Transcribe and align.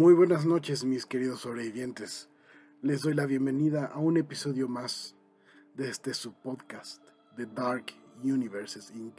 Muy 0.00 0.14
buenas 0.14 0.46
noches 0.46 0.82
mis 0.82 1.04
queridos 1.04 1.40
sobrevivientes. 1.40 2.30
Les 2.80 3.02
doy 3.02 3.12
la 3.12 3.26
bienvenida 3.26 3.84
a 3.84 3.98
un 3.98 4.16
episodio 4.16 4.66
más 4.66 5.14
de 5.74 5.90
este 5.90 6.14
subpodcast 6.14 7.04
de 7.36 7.44
Dark 7.44 7.92
Universes 8.24 8.90
Inc. 8.92 9.14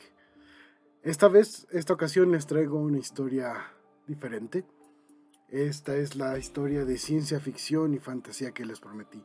Esta 1.04 1.28
vez, 1.28 1.68
esta 1.70 1.94
ocasión 1.94 2.32
les 2.32 2.48
traigo 2.48 2.80
una 2.80 2.98
historia 2.98 3.64
diferente. 4.08 4.66
Esta 5.50 5.96
es 5.98 6.16
la 6.16 6.40
historia 6.40 6.84
de 6.84 6.98
ciencia 6.98 7.40
ficción 7.40 7.94
y 7.94 8.00
fantasía 8.00 8.52
que 8.52 8.66
les 8.66 8.80
prometí. 8.80 9.24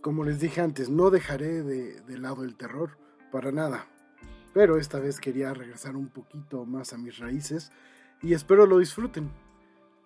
Como 0.00 0.22
les 0.22 0.38
dije 0.38 0.60
antes, 0.60 0.88
no 0.88 1.10
dejaré 1.10 1.64
de, 1.64 2.00
de 2.00 2.18
lado 2.18 2.44
el 2.44 2.54
terror, 2.54 2.96
para 3.32 3.50
nada. 3.50 3.88
Pero 4.54 4.76
esta 4.76 5.00
vez 5.00 5.18
quería 5.18 5.52
regresar 5.52 5.96
un 5.96 6.10
poquito 6.10 6.64
más 6.64 6.92
a 6.92 6.96
mis 6.96 7.18
raíces 7.18 7.72
y 8.22 8.34
espero 8.34 8.66
lo 8.66 8.78
disfruten. 8.78 9.32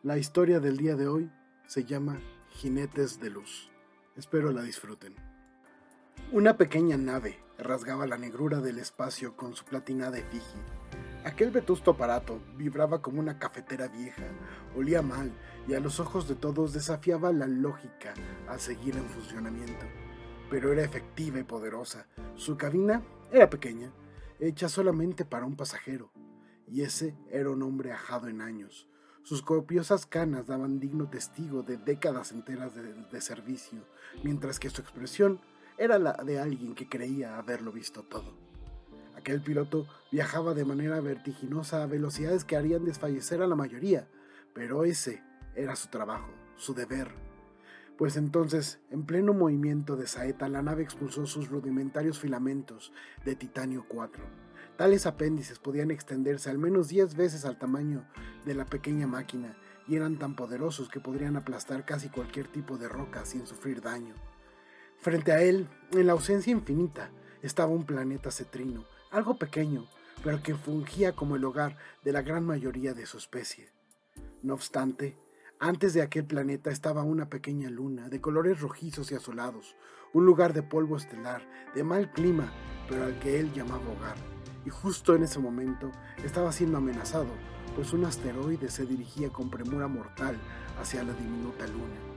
La 0.05 0.19
historia 0.19 0.61
del 0.61 0.77
día 0.77 0.97
de 0.97 1.09
hoy 1.09 1.31
se 1.67 1.87
llama 1.87 2.21
Jinetes 2.51 3.21
de 3.21 3.31
Luz. 3.31 3.71
Espero 4.17 4.53
la 4.53 4.61
disfruten. 4.61 5.15
Una 6.30 6.59
pequeña 6.59 6.99
nave 6.99 7.39
rasgaba 7.57 8.07
la 8.07 8.19
negrura 8.19 8.61
del 8.61 8.77
espacio 8.77 9.35
con 9.35 9.55
su 9.55 9.65
platinada 9.65 10.19
efigie. 10.19 10.61
Aquel 11.25 11.51
vetusto 11.51 11.93
aparato 11.93 12.39
vibraba 12.55 13.01
como 13.01 13.19
una 13.19 13.39
cafetera 13.39 13.89
vieja, 13.89 14.25
olía 14.77 15.01
mal 15.01 15.33
y 15.67 15.73
a 15.73 15.80
los 15.80 15.99
ojos 16.01 16.29
de 16.29 16.35
todos 16.35 16.75
desafiaba 16.75 17.33
la 17.33 17.47
lógica 17.47 18.13
a 18.47 18.59
seguir 18.59 18.99
en 18.99 19.09
funcionamiento. 19.09 19.87
Pero 20.51 20.71
era 20.71 20.85
efectiva 20.85 21.39
y 21.39 21.45
poderosa. 21.45 22.09
Su 22.35 22.59
cabina 22.59 23.02
era 23.33 23.49
pequeña, 23.49 23.91
hecha 24.39 24.69
solamente 24.69 25.25
para 25.25 25.47
un 25.47 25.57
pasajero, 25.57 26.13
y 26.68 26.83
ese 26.83 27.16
era 27.30 27.49
un 27.49 27.63
hombre 27.63 27.93
ajado 27.93 28.29
en 28.29 28.43
años, 28.43 28.87
sus 29.25 29.41
copiosas 29.41 30.05
canas 30.05 30.47
daban 30.47 30.79
digno 30.79 31.09
testigo 31.09 31.63
de 31.63 31.79
décadas 31.79 32.30
enteras 32.30 32.73
de, 32.75 33.21
servicio, 33.23 33.79
mientras 34.23 34.61
que 34.61 34.69
su 34.69 34.83
expresión 34.83 35.41
era 35.79 35.99
la 35.99 36.13
de 36.13 36.39
alguien 36.39 36.75
que 36.75 36.91
creía 36.91 37.39
haberlo 37.39 37.73
visto 37.73 38.02
todo. 38.02 38.35
Aquel 39.17 39.41
piloto 39.41 39.87
viajaba 40.13 40.52
de 40.52 40.67
manera 40.67 41.01
vertiginosa 41.01 41.83
a 41.83 41.87
velocidades 41.87 42.45
que 42.45 42.57
harían 42.57 42.85
desfallecer 42.85 43.41
a 43.41 43.47
la 43.47 43.57
mayoría, 43.57 44.07
pero 44.52 44.85
ese 44.85 45.23
era 45.57 45.75
su 45.75 45.89
trabajo, 45.89 46.30
su 46.57 46.75
deber. 46.75 47.09
Pues 47.97 48.19
entonces, 48.19 48.79
en 48.91 49.07
pleno 49.07 49.33
movimiento 49.33 49.97
de 49.97 50.07
saeta, 50.07 50.51
la 50.51 50.61
nave 50.61 50.83
expulsó 50.83 51.25
sus 51.27 51.49
rudimentarios 51.49 52.19
filamentos 52.19 52.93
de 53.25 53.37
titanio 53.37 53.87
4 53.89 54.45
Tales 54.77 55.07
apéndices 55.07 55.61
podían 55.61 55.93
extenderse 55.93 56.51
al 56.51 56.59
menos 56.59 56.89
10 56.89 57.15
veces 57.15 57.45
al 57.45 57.59
tamaño 57.59 58.05
de 58.45 58.55
la 58.55 58.67
pequeña 58.67 59.07
máquina 59.07 59.57
y 59.87 59.95
eran 59.95 60.19
tan 60.19 60.35
poderosos 60.35 60.89
que 60.89 60.99
podrían 60.99 61.37
aplastar 61.37 61.85
casi 61.85 62.09
cualquier 62.09 62.49
tipo 62.49 62.77
de 62.77 62.89
roca 62.89 63.25
sin 63.25 63.47
sufrir 63.47 63.80
daño. 63.80 64.15
Frente 64.99 65.31
a 65.31 65.43
él, 65.43 65.69
en 65.93 66.09
la 66.09 66.15
ausencia 66.15 66.50
infinita, 66.50 67.11
estaba 67.41 67.71
un 67.71 67.87
planeta 67.87 68.33
cetrino, 68.33 68.84
algo 69.12 69.39
pequeño, 69.39 69.87
pero 70.25 70.43
que 70.43 70.56
fungía 70.56 71.12
como 71.12 71.37
el 71.37 71.45
hogar 71.45 71.77
de 72.03 72.12
la 72.12 72.22
gran 72.22 72.45
mayoría 72.45 72.95
de 72.95 73.06
su 73.06 73.19
especie. 73.19 73.69
No 74.43 74.55
obstante, 74.55 75.17
antes 75.61 75.95
de 75.95 76.03
aquel 76.03 76.25
planeta 76.25 76.71
estaba 76.71 77.05
una 77.05 77.28
pequeña 77.28 77.71
luna 77.71 78.09
de 78.09 78.21
colores 78.21 78.61
rojizos 78.61 79.12
y 79.12 79.15
azulados, 79.15 79.77
un 80.12 80.27
lugar 80.27 80.53
de 80.53 80.65
polvo 80.65 80.97
estelar, 80.97 81.49
de 81.77 81.84
mal 81.84 82.11
clima, 82.11 82.53
pero 82.89 83.05
al 83.05 83.21
que 83.21 83.39
él 83.39 83.53
llamaba 83.53 83.89
hogar 83.89 84.34
y 84.65 84.70
justo 84.70 85.15
en 85.15 85.25
ese 85.25 85.38
momento 85.38 85.91
estaba 86.25 86.53
siendo 86.53 86.78
amenazado, 86.78 87.28
pues 87.75 87.93
un 87.93 88.04
asteroide 88.04 88.71
se 88.71 88.87
dirigía 88.87 89.31
con 89.31 89.50
premura 89.50 89.88
mortal 89.88 90.37
hacia 90.81 91.03
la 91.03 91.12
diminuta 91.12 91.66
luna. 91.66 92.15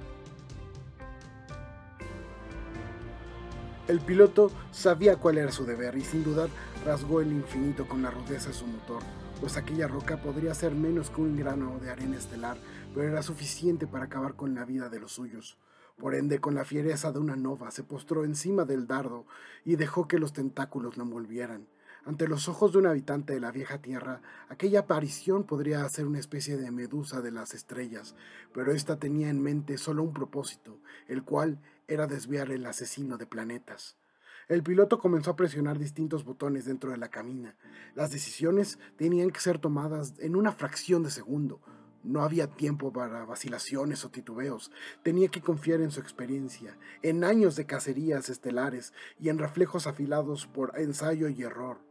El 3.88 4.02
piloto 4.02 4.52
sabía 4.72 5.16
cuál 5.16 5.38
era 5.38 5.52
su 5.52 5.66
deber 5.66 5.96
y 5.98 6.04
sin 6.04 6.24
dudar 6.24 6.50
rasgó 6.86 7.22
el 7.22 7.32
infinito 7.32 7.88
con 7.88 8.02
la 8.02 8.12
rudeza 8.12 8.50
de 8.50 8.54
su 8.54 8.68
motor, 8.68 9.02
pues 9.40 9.56
aquella 9.56 9.88
roca 9.88 10.22
podría 10.22 10.54
ser 10.54 10.74
menos 10.74 11.10
que 11.10 11.22
un 11.22 11.38
grano 11.38 11.80
de 11.80 11.90
arena 11.90 12.18
estelar, 12.18 12.58
pero 12.94 13.08
era 13.08 13.24
suficiente 13.24 13.88
para 13.88 14.06
acabar 14.06 14.36
con 14.36 14.56
la 14.56 14.66
vida 14.66 14.90
de 14.90 15.00
los 15.00 15.14
suyos. 15.14 15.58
Por 15.98 16.16
ende, 16.16 16.40
con 16.40 16.54
la 16.54 16.66
fiereza 16.66 17.12
de 17.12 17.20
una 17.20 17.36
nova, 17.36 17.72
se 17.72 17.84
postró 17.84 18.24
encima 18.24 18.66
del 18.66 18.88
dardo 18.88 19.26
y 19.66 19.78
dejó 19.78 20.08
que 20.08 20.20
los 20.20 20.34
tentáculos 20.34 20.98
lo 20.98 21.04
envolvieran. 21.04 21.68
Ante 22.08 22.30
los 22.30 22.48
ojos 22.48 22.72
de 22.72 22.78
un 22.78 22.88
habitante 22.88 23.34
de 23.34 23.42
la 23.42 23.52
vieja 23.52 23.82
tierra, 23.82 24.22
aquella 24.48 24.80
aparición 24.80 25.44
podría 25.44 25.88
ser 25.90 26.06
una 26.06 26.20
especie 26.20 26.56
de 26.56 26.72
medusa 26.72 27.20
de 27.20 27.32
las 27.32 27.54
estrellas, 27.54 28.16
pero 28.54 28.72
ésta 28.72 28.98
tenía 28.98 29.28
en 29.28 29.44
mente 29.44 29.78
solo 29.78 30.04
un 30.04 30.14
propósito, 30.14 30.80
el 31.10 31.24
cual 31.24 31.60
era 31.86 32.08
desviar 32.08 32.50
el 32.52 32.66
asesino 32.66 33.18
de 33.18 33.26
planetas. 33.26 33.98
El 34.48 34.64
piloto 34.64 35.00
comenzó 35.00 35.32
a 35.32 35.36
presionar 35.36 35.80
distintos 35.80 36.24
botones 36.24 36.64
dentro 36.64 36.92
de 36.92 36.98
la 36.98 37.10
cabina. 37.10 37.58
Las 37.94 38.10
decisiones 38.10 38.80
tenían 38.96 39.30
que 39.30 39.42
ser 39.42 39.60
tomadas 39.60 40.14
en 40.20 40.38
una 40.38 40.54
fracción 40.54 41.04
de 41.04 41.12
segundo. 41.12 41.60
No 42.04 42.22
había 42.24 42.48
tiempo 42.48 42.94
para 42.94 43.26
vacilaciones 43.26 44.06
o 44.06 44.12
titubeos. 44.12 44.72
Tenía 45.04 45.28
que 45.28 45.42
confiar 45.42 45.82
en 45.82 45.92
su 45.92 46.00
experiencia, 46.00 46.78
en 47.02 47.26
años 47.26 47.58
de 47.58 47.66
cacerías 47.66 48.30
estelares 48.30 48.94
y 49.20 49.28
en 49.28 49.40
reflejos 49.40 49.88
afilados 49.88 50.48
por 50.48 50.72
ensayo 50.80 51.28
y 51.28 51.44
error. 51.44 51.86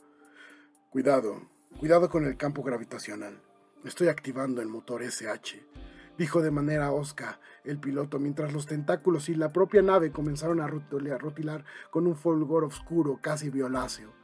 Cuidado, 0.97 1.43
cuidado 1.79 2.09
con 2.09 2.25
el 2.25 2.39
campo 2.39 2.63
gravitacional. 2.63 3.39
Estoy 3.85 4.09
activando 4.09 4.63
el 4.63 4.69
motor 4.69 5.03
SH, 5.03 5.63
dijo 6.17 6.41
de 6.41 6.51
manera 6.51 6.91
osca 6.91 7.39
el 7.65 7.79
piloto 7.79 8.19
mientras 8.19 8.55
los 8.55 8.65
tentáculos 8.65 9.29
y 9.29 9.35
la 9.35 9.53
propia 9.53 9.83
nave 9.83 10.11
comenzaron 10.11 10.59
a 10.59 10.67
rotilar 10.67 11.67
con 11.91 12.07
un 12.07 12.17
fulgor 12.17 12.65
oscuro 12.65 13.19
casi 13.21 13.51
violáceo. 13.51 14.15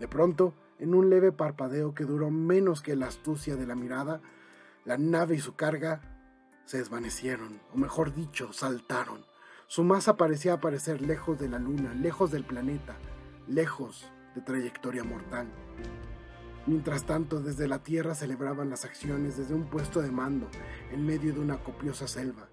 De 0.00 0.08
pronto, 0.08 0.54
en 0.78 0.94
un 0.94 1.10
leve 1.10 1.30
parpadeo 1.30 1.94
que 1.94 2.04
duró 2.04 2.30
menos 2.30 2.80
que 2.80 2.96
la 2.96 3.08
astucia 3.08 3.56
de 3.56 3.66
la 3.66 3.74
mirada, 3.74 4.22
la 4.86 4.96
nave 4.96 5.34
y 5.34 5.40
su 5.40 5.56
carga 5.56 6.00
se 6.64 6.78
desvanecieron, 6.78 7.60
o 7.70 7.76
mejor 7.76 8.14
dicho, 8.14 8.50
saltaron. 8.54 9.26
Su 9.66 9.84
masa 9.84 10.16
parecía 10.16 10.54
aparecer 10.54 11.02
lejos 11.02 11.38
de 11.38 11.50
la 11.50 11.58
luna, 11.58 11.92
lejos 11.92 12.30
del 12.30 12.44
planeta, 12.44 12.96
lejos 13.46 14.10
de 14.34 14.40
trayectoria 14.40 15.04
mortal. 15.04 15.48
Mientras 16.66 17.04
tanto, 17.04 17.40
desde 17.40 17.68
la 17.68 17.82
tierra 17.82 18.14
celebraban 18.14 18.70
las 18.70 18.86
acciones 18.86 19.36
desde 19.36 19.54
un 19.54 19.64
puesto 19.64 20.00
de 20.00 20.10
mando, 20.10 20.48
en 20.92 21.04
medio 21.04 21.34
de 21.34 21.40
una 21.40 21.62
copiosa 21.62 22.08
selva, 22.08 22.48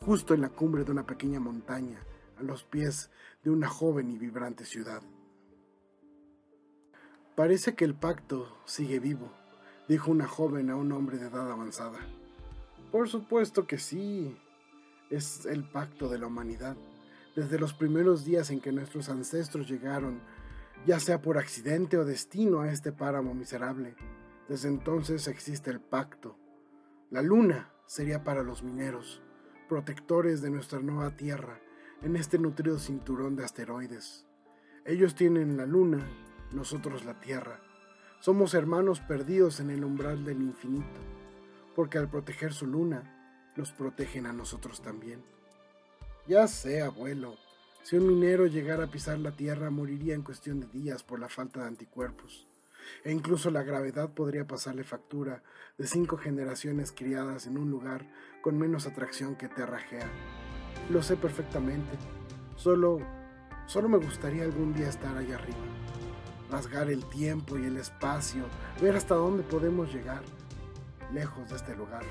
justo 0.00 0.34
en 0.34 0.40
la 0.40 0.48
cumbre 0.48 0.84
de 0.84 0.90
una 0.90 1.06
pequeña 1.06 1.38
montaña, 1.38 2.00
a 2.38 2.42
los 2.42 2.64
pies 2.64 3.10
de 3.44 3.50
una 3.50 3.68
joven 3.68 4.10
y 4.10 4.18
vibrante 4.18 4.64
ciudad. 4.64 5.02
Parece 7.36 7.74
que 7.74 7.84
el 7.84 7.94
pacto 7.94 8.48
sigue 8.64 8.98
vivo, 8.98 9.30
dijo 9.88 10.10
una 10.10 10.26
joven 10.26 10.68
a 10.70 10.76
un 10.76 10.90
hombre 10.90 11.18
de 11.18 11.28
edad 11.28 11.50
avanzada. 11.50 12.00
Por 12.90 13.08
supuesto 13.08 13.66
que 13.66 13.78
sí, 13.78 14.36
es 15.08 15.46
el 15.46 15.62
pacto 15.64 16.08
de 16.08 16.18
la 16.18 16.26
humanidad. 16.26 16.76
Desde 17.36 17.58
los 17.58 17.74
primeros 17.74 18.24
días 18.24 18.50
en 18.50 18.60
que 18.60 18.72
nuestros 18.72 19.08
ancestros 19.08 19.68
llegaron 19.68 20.20
ya 20.86 20.98
sea 20.98 21.22
por 21.22 21.38
accidente 21.38 21.96
o 21.96 22.04
destino 22.04 22.60
a 22.60 22.72
este 22.72 22.92
páramo 22.92 23.34
miserable. 23.34 23.94
Desde 24.48 24.68
entonces 24.68 25.28
existe 25.28 25.70
el 25.70 25.80
pacto. 25.80 26.36
La 27.10 27.22
luna 27.22 27.72
sería 27.86 28.24
para 28.24 28.42
los 28.42 28.62
mineros, 28.62 29.22
protectores 29.68 30.42
de 30.42 30.50
nuestra 30.50 30.80
nueva 30.80 31.16
tierra, 31.16 31.60
en 32.02 32.16
este 32.16 32.38
nutrido 32.38 32.78
cinturón 32.78 33.36
de 33.36 33.44
asteroides. 33.44 34.26
Ellos 34.84 35.14
tienen 35.14 35.56
la 35.56 35.66
luna, 35.66 36.04
nosotros 36.50 37.04
la 37.04 37.20
tierra. 37.20 37.60
Somos 38.20 38.54
hermanos 38.54 39.00
perdidos 39.00 39.60
en 39.60 39.70
el 39.70 39.84
umbral 39.84 40.24
del 40.24 40.42
infinito, 40.42 41.00
porque 41.76 41.98
al 41.98 42.10
proteger 42.10 42.52
su 42.52 42.66
luna, 42.66 43.18
nos 43.56 43.70
protegen 43.72 44.26
a 44.26 44.32
nosotros 44.32 44.82
también. 44.82 45.22
Ya 46.26 46.46
sé, 46.48 46.82
abuelo, 46.82 47.36
si 47.82 47.96
un 47.96 48.06
minero 48.06 48.46
llegara 48.46 48.84
a 48.84 48.90
pisar 48.90 49.18
la 49.18 49.32
Tierra, 49.32 49.68
moriría 49.70 50.14
en 50.14 50.22
cuestión 50.22 50.60
de 50.60 50.68
días 50.68 51.02
por 51.02 51.18
la 51.18 51.28
falta 51.28 51.60
de 51.60 51.66
anticuerpos. 51.66 52.46
E 53.04 53.10
incluso 53.10 53.50
la 53.50 53.64
gravedad 53.64 54.10
podría 54.10 54.46
pasarle 54.46 54.84
factura 54.84 55.42
de 55.78 55.88
cinco 55.88 56.16
generaciones 56.16 56.92
criadas 56.92 57.46
en 57.48 57.58
un 57.58 57.70
lugar 57.70 58.06
con 58.40 58.56
menos 58.56 58.86
atracción 58.86 59.34
que 59.34 59.48
Terragea. 59.48 60.08
Lo 60.90 61.02
sé 61.02 61.16
perfectamente. 61.16 61.90
Solo, 62.54 63.00
solo 63.66 63.88
me 63.88 63.98
gustaría 63.98 64.44
algún 64.44 64.74
día 64.74 64.88
estar 64.88 65.16
allá 65.16 65.34
arriba. 65.34 65.58
Rasgar 66.52 66.88
el 66.88 67.04
tiempo 67.06 67.58
y 67.58 67.64
el 67.64 67.78
espacio, 67.78 68.44
ver 68.80 68.94
hasta 68.94 69.16
dónde 69.16 69.42
podemos 69.42 69.92
llegar, 69.92 70.22
lejos 71.12 71.50
de 71.50 71.56
este 71.56 71.74
lugar. 71.74 72.04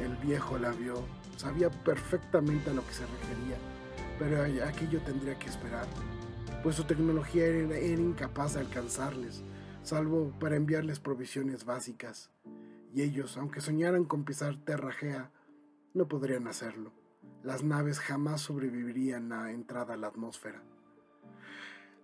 El 0.00 0.16
viejo 0.16 0.58
la 0.58 0.72
vio, 0.72 1.02
sabía 1.36 1.70
perfectamente 1.70 2.70
a 2.70 2.74
lo 2.74 2.86
que 2.86 2.92
se 2.92 3.06
refería 3.06 3.56
pero 4.18 4.42
aquello 4.42 5.00
tendría 5.02 5.38
que 5.38 5.48
esperar, 5.48 5.86
pues 6.62 6.76
su 6.76 6.84
tecnología 6.84 7.46
era, 7.46 7.80
incapaz 7.80 8.54
de 8.54 8.60
alcanzarles, 8.60 9.42
salvo 9.82 10.32
para 10.40 10.56
enviarles 10.56 11.00
provisiones 11.00 11.64
básicas. 11.64 12.30
y 12.94 13.02
ellos, 13.02 13.36
aunque 13.36 13.60
soñaran 13.60 14.04
con 14.04 14.24
pisar 14.24 14.56
Terra 14.64 15.30
no 15.94 16.08
podrían 16.08 16.46
hacerlo. 16.46 16.92
Las 17.42 17.62
naves 17.62 18.00
jamás 18.00 18.40
sobrevivirían 18.40 19.32
a 19.32 19.52
entrada 19.52 19.94
a 19.94 19.96
la 19.96 20.08
atmósfera. 20.08 20.62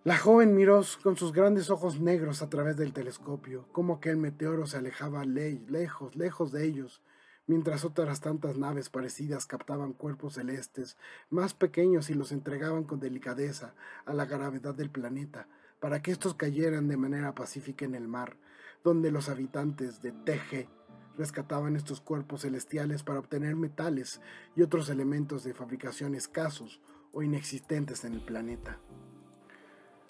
La 0.05 0.19
joven 0.19 0.55
miró 0.55 0.83
con 1.03 1.17
sus 1.17 1.33
grandes 1.33 1.71
ojos 1.71 1.99
negros 1.99 2.43
a 2.43 2.51
través 2.51 2.77
del 2.77 2.93
telescopio, 2.93 3.67
como 3.73 3.95
aquel 3.95 4.19
meteoro 4.19 4.67
se 4.67 4.77
alejaba 4.77 5.25
lejos, 5.25 6.15
lejos 6.15 6.53
de 6.53 6.67
ellos, 6.67 7.03
mientras 7.47 7.85
otras 7.85 8.21
tantas 8.21 8.57
naves 8.57 8.89
parecidas 8.89 9.47
captaban 9.47 9.93
cuerpos 9.93 10.35
celestes 10.35 10.97
más 11.31 11.55
pequeños 11.55 12.11
y 12.11 12.15
los 12.15 12.33
entregaban 12.33 12.85
con 12.85 13.01
delicadeza 13.01 13.75
a 14.07 14.15
la 14.15 14.25
gravedad 14.25 14.75
del 14.75 14.91
planeta, 14.91 15.49
para 15.81 16.01
que 16.01 16.11
estos 16.11 16.35
cayeran 16.35 16.89
de 16.89 16.97
manera 16.97 17.35
pacífica 17.35 17.85
en 17.85 17.95
el 17.95 18.09
mar, 18.09 18.37
donde 18.83 19.11
los 19.11 19.29
habitantes 19.29 20.01
de 20.01 20.13
TG 20.13 20.69
rescataban 21.17 21.77
estos 21.77 22.01
cuerpos 22.01 22.43
celestiales 22.43 23.03
para 23.03 23.21
obtener 23.21 23.57
metales 23.57 24.21
y 24.57 24.63
otros 24.63 24.89
elementos 24.89 25.45
de 25.45 25.55
fabricación 25.55 26.15
escasos 26.15 26.81
o 27.13 27.23
inexistentes 27.23 28.05
en 28.05 28.15
el 28.15 28.25
planeta. 28.25 28.79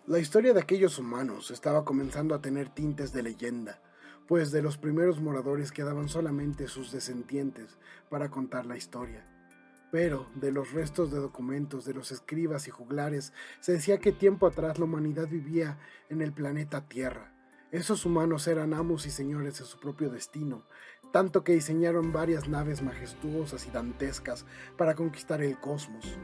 La 0.06 0.18
historia 0.18 0.52
de 0.52 0.60
aquellos 0.60 0.98
humanos 0.98 1.50
estaba 1.50 1.84
comenzando 1.84 2.34
a 2.34 2.40
tener 2.40 2.68
tintes 2.68 3.12
de 3.12 3.22
leyenda, 3.22 3.80
pues 4.26 4.50
de 4.52 4.62
los 4.62 4.78
primeros 4.78 5.20
moradores 5.20 5.72
quedaban 5.72 6.08
solamente 6.08 6.68
sus 6.68 6.92
descendientes 6.92 7.78
para 8.08 8.30
contar 8.30 8.66
la 8.66 8.76
historia. 8.76 9.24
Pero 9.90 10.26
de 10.34 10.50
los 10.50 10.72
restos 10.72 11.12
de 11.12 11.20
documentos 11.20 11.84
de 11.84 11.94
los 11.94 12.10
escribas 12.10 12.66
y 12.66 12.70
juglares 12.70 13.32
se 13.60 13.72
decía 13.72 13.98
que 13.98 14.12
tiempo 14.12 14.46
atrás 14.46 14.78
la 14.78 14.86
humanidad 14.86 15.28
vivía 15.28 15.78
en 16.08 16.20
el 16.20 16.32
planeta 16.32 16.88
Tierra. 16.88 17.32
Esos 17.70 18.04
humanos 18.06 18.46
eran 18.46 18.74
amos 18.74 19.06
y 19.06 19.10
señores 19.10 19.58
de 19.58 19.64
su 19.64 19.78
propio 19.78 20.10
destino, 20.10 20.64
tanto 21.12 21.44
que 21.44 21.52
diseñaron 21.52 22.12
varias 22.12 22.48
naves 22.48 22.82
majestuosas 22.82 23.66
y 23.66 23.70
dantescas 23.70 24.46
para 24.76 24.94
conquistar 24.94 25.42
el 25.42 25.58
cosmos 25.58 26.18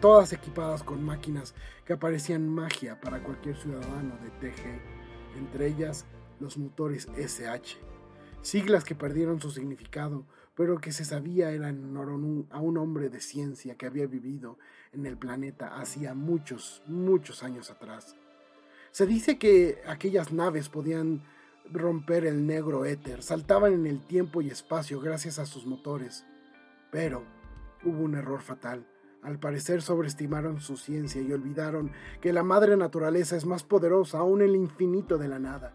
todas 0.00 0.32
equipadas 0.32 0.82
con 0.82 1.02
máquinas 1.02 1.54
que 1.84 1.94
aparecían 1.94 2.48
magia 2.48 3.00
para 3.00 3.22
cualquier 3.22 3.56
ciudadano 3.56 4.16
de 4.18 4.30
TG, 4.30 5.38
entre 5.38 5.66
ellas 5.66 6.06
los 6.40 6.58
motores 6.58 7.08
SH, 7.16 7.76
siglas 8.42 8.84
que 8.84 8.94
perdieron 8.94 9.40
su 9.40 9.50
significado, 9.50 10.24
pero 10.54 10.80
que 10.80 10.92
se 10.92 11.04
sabía 11.04 11.50
eran 11.50 11.96
a 12.50 12.60
un 12.60 12.78
hombre 12.78 13.10
de 13.10 13.20
ciencia 13.20 13.76
que 13.76 13.86
había 13.86 14.06
vivido 14.06 14.58
en 14.92 15.06
el 15.06 15.16
planeta 15.16 15.78
hacía 15.80 16.14
muchos, 16.14 16.82
muchos 16.86 17.42
años 17.42 17.70
atrás. 17.70 18.16
Se 18.90 19.06
dice 19.06 19.38
que 19.38 19.80
aquellas 19.86 20.32
naves 20.32 20.68
podían 20.68 21.22
romper 21.70 22.24
el 22.24 22.46
negro 22.46 22.84
éter, 22.84 23.22
saltaban 23.22 23.72
en 23.74 23.86
el 23.86 24.00
tiempo 24.06 24.40
y 24.40 24.48
espacio 24.48 25.00
gracias 25.00 25.38
a 25.38 25.46
sus 25.46 25.66
motores, 25.66 26.24
pero 26.90 27.22
hubo 27.84 28.02
un 28.02 28.14
error 28.14 28.40
fatal 28.40 28.86
al 29.22 29.38
parecer 29.38 29.82
sobreestimaron 29.82 30.60
su 30.60 30.76
ciencia 30.76 31.20
y 31.20 31.32
olvidaron 31.32 31.90
que 32.20 32.32
la 32.32 32.44
madre 32.44 32.76
naturaleza 32.76 33.36
es 33.36 33.44
más 33.46 33.64
poderosa 33.64 34.18
aún 34.18 34.42
en 34.42 34.50
el 34.50 34.56
infinito 34.56 35.18
de 35.18 35.28
la 35.28 35.38
nada. 35.38 35.72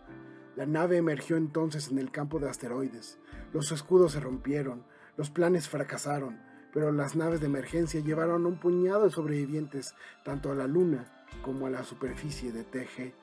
La 0.55 0.65
nave 0.65 0.97
emergió 0.97 1.37
entonces 1.37 1.89
en 1.89 1.97
el 1.99 2.11
campo 2.11 2.39
de 2.39 2.49
asteroides. 2.49 3.17
Los 3.53 3.71
escudos 3.71 4.13
se 4.13 4.19
rompieron, 4.19 4.85
los 5.17 5.29
planes 5.29 5.69
fracasaron, 5.69 6.39
pero 6.73 6.91
las 6.91 7.15
naves 7.15 7.39
de 7.39 7.47
emergencia 7.47 8.01
llevaron 8.01 8.45
un 8.45 8.59
puñado 8.59 9.05
de 9.05 9.11
sobrevivientes 9.11 9.95
tanto 10.23 10.51
a 10.51 10.55
la 10.55 10.67
Luna 10.67 11.05
como 11.43 11.67
a 11.67 11.69
la 11.69 11.83
superficie 11.83 12.51
de 12.51 12.63
TG. 12.63 13.13